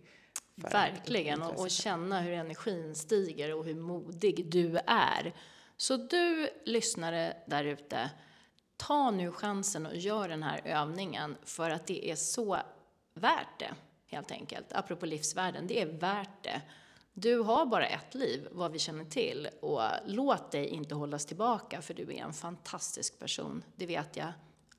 Verkligen, 0.56 1.42
och, 1.42 1.60
och 1.60 1.72
känna 1.72 2.22
hur 2.22 2.34
energin 2.34 2.96
stiger 2.96 3.56
och 3.56 3.66
hur 3.66 3.76
modig 3.76 4.52
du 4.52 4.78
är. 4.88 5.34
Så 5.78 5.98
du 5.98 6.50
lyssnare 6.66 7.38
där 7.48 7.64
ute, 7.64 8.10
ta 8.78 9.12
nu 9.12 9.32
chansen 9.32 9.86
och 9.86 9.96
gör 9.96 10.30
den 10.30 10.44
här 10.44 10.62
övningen 10.66 11.38
för 11.44 11.70
att 11.70 11.88
det 11.88 12.12
är 12.12 12.16
så 12.16 12.58
värt 13.16 13.60
det, 13.60 13.74
helt 14.08 14.32
enkelt. 14.32 14.74
Apropå 14.74 15.06
livsvärden, 15.06 15.68
det 15.68 15.82
är 15.82 15.86
värt 15.86 16.44
det. 16.44 16.62
Du 17.14 17.40
har 17.40 17.66
bara 17.66 17.88
ett 17.88 18.16
liv, 18.16 18.48
vad 18.52 18.72
vi 18.72 18.80
känner 18.80 19.06
till, 19.06 19.50
och 19.62 19.82
låt 20.06 20.52
dig 20.52 20.68
inte 20.68 20.96
hållas 20.96 21.26
tillbaka, 21.26 21.82
för 21.82 21.94
du 21.94 22.04
är 22.04 22.24
en 22.24 22.34
fantastisk 22.34 23.20
person. 23.20 23.64
Det 23.76 23.86
vet 23.86 24.16
jag 24.16 24.34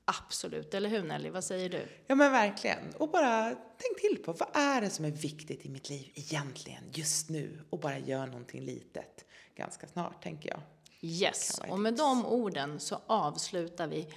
absolut. 0.05 0.73
Eller 0.73 0.89
hur 0.89 1.03
Nelly, 1.03 1.29
vad 1.29 1.43
säger 1.43 1.69
du? 1.69 1.87
Ja 2.07 2.15
men 2.15 2.31
verkligen. 2.31 2.93
Och 2.97 3.09
bara 3.09 3.55
tänk 3.77 4.01
till 4.01 4.23
på, 4.23 4.33
vad 4.33 4.49
är 4.53 4.81
det 4.81 4.89
som 4.89 5.05
är 5.05 5.11
viktigt 5.11 5.65
i 5.65 5.69
mitt 5.69 5.89
liv 5.89 6.11
egentligen, 6.15 6.83
just 6.93 7.29
nu? 7.29 7.61
Och 7.69 7.79
bara 7.79 7.97
gör 7.97 8.27
någonting 8.27 8.61
litet 8.61 9.25
ganska 9.55 9.87
snart, 9.87 10.23
tänker 10.23 10.49
jag. 10.49 10.59
Yes, 11.01 11.61
och 11.69 11.79
med 11.79 11.93
de 11.93 12.25
orden 12.25 12.79
så 12.79 13.01
avslutar 13.07 13.87
vi 13.87 14.13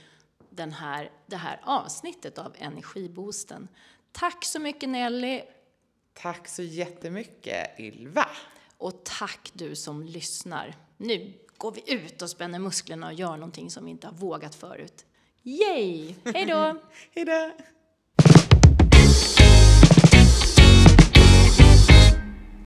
den 0.50 0.72
här, 0.72 1.10
det 1.26 1.36
här 1.36 1.60
avsnittet 1.64 2.38
av 2.38 2.54
Energiboosten. 2.58 3.68
Tack 4.12 4.44
så 4.44 4.58
mycket 4.58 4.88
Nelly. 4.88 5.42
Tack 6.14 6.48
så 6.48 6.62
jättemycket 6.62 7.80
Ylva. 7.80 8.26
Och 8.78 9.04
tack 9.04 9.50
du 9.52 9.76
som 9.76 10.02
lyssnar. 10.02 10.74
Nu 10.96 11.32
går 11.56 11.72
vi 11.72 11.92
ut 11.94 12.22
och 12.22 12.30
spänner 12.30 12.58
musklerna 12.58 13.06
och 13.06 13.12
gör 13.12 13.36
någonting 13.36 13.70
som 13.70 13.84
vi 13.84 13.90
inte 13.90 14.06
har 14.06 14.14
vågat 14.14 14.54
förut. 14.54 15.06
Yay! 15.42 16.14
Hej 16.24 16.46
då! 16.46 16.76
Hej 17.14 17.24
då! 17.24 17.50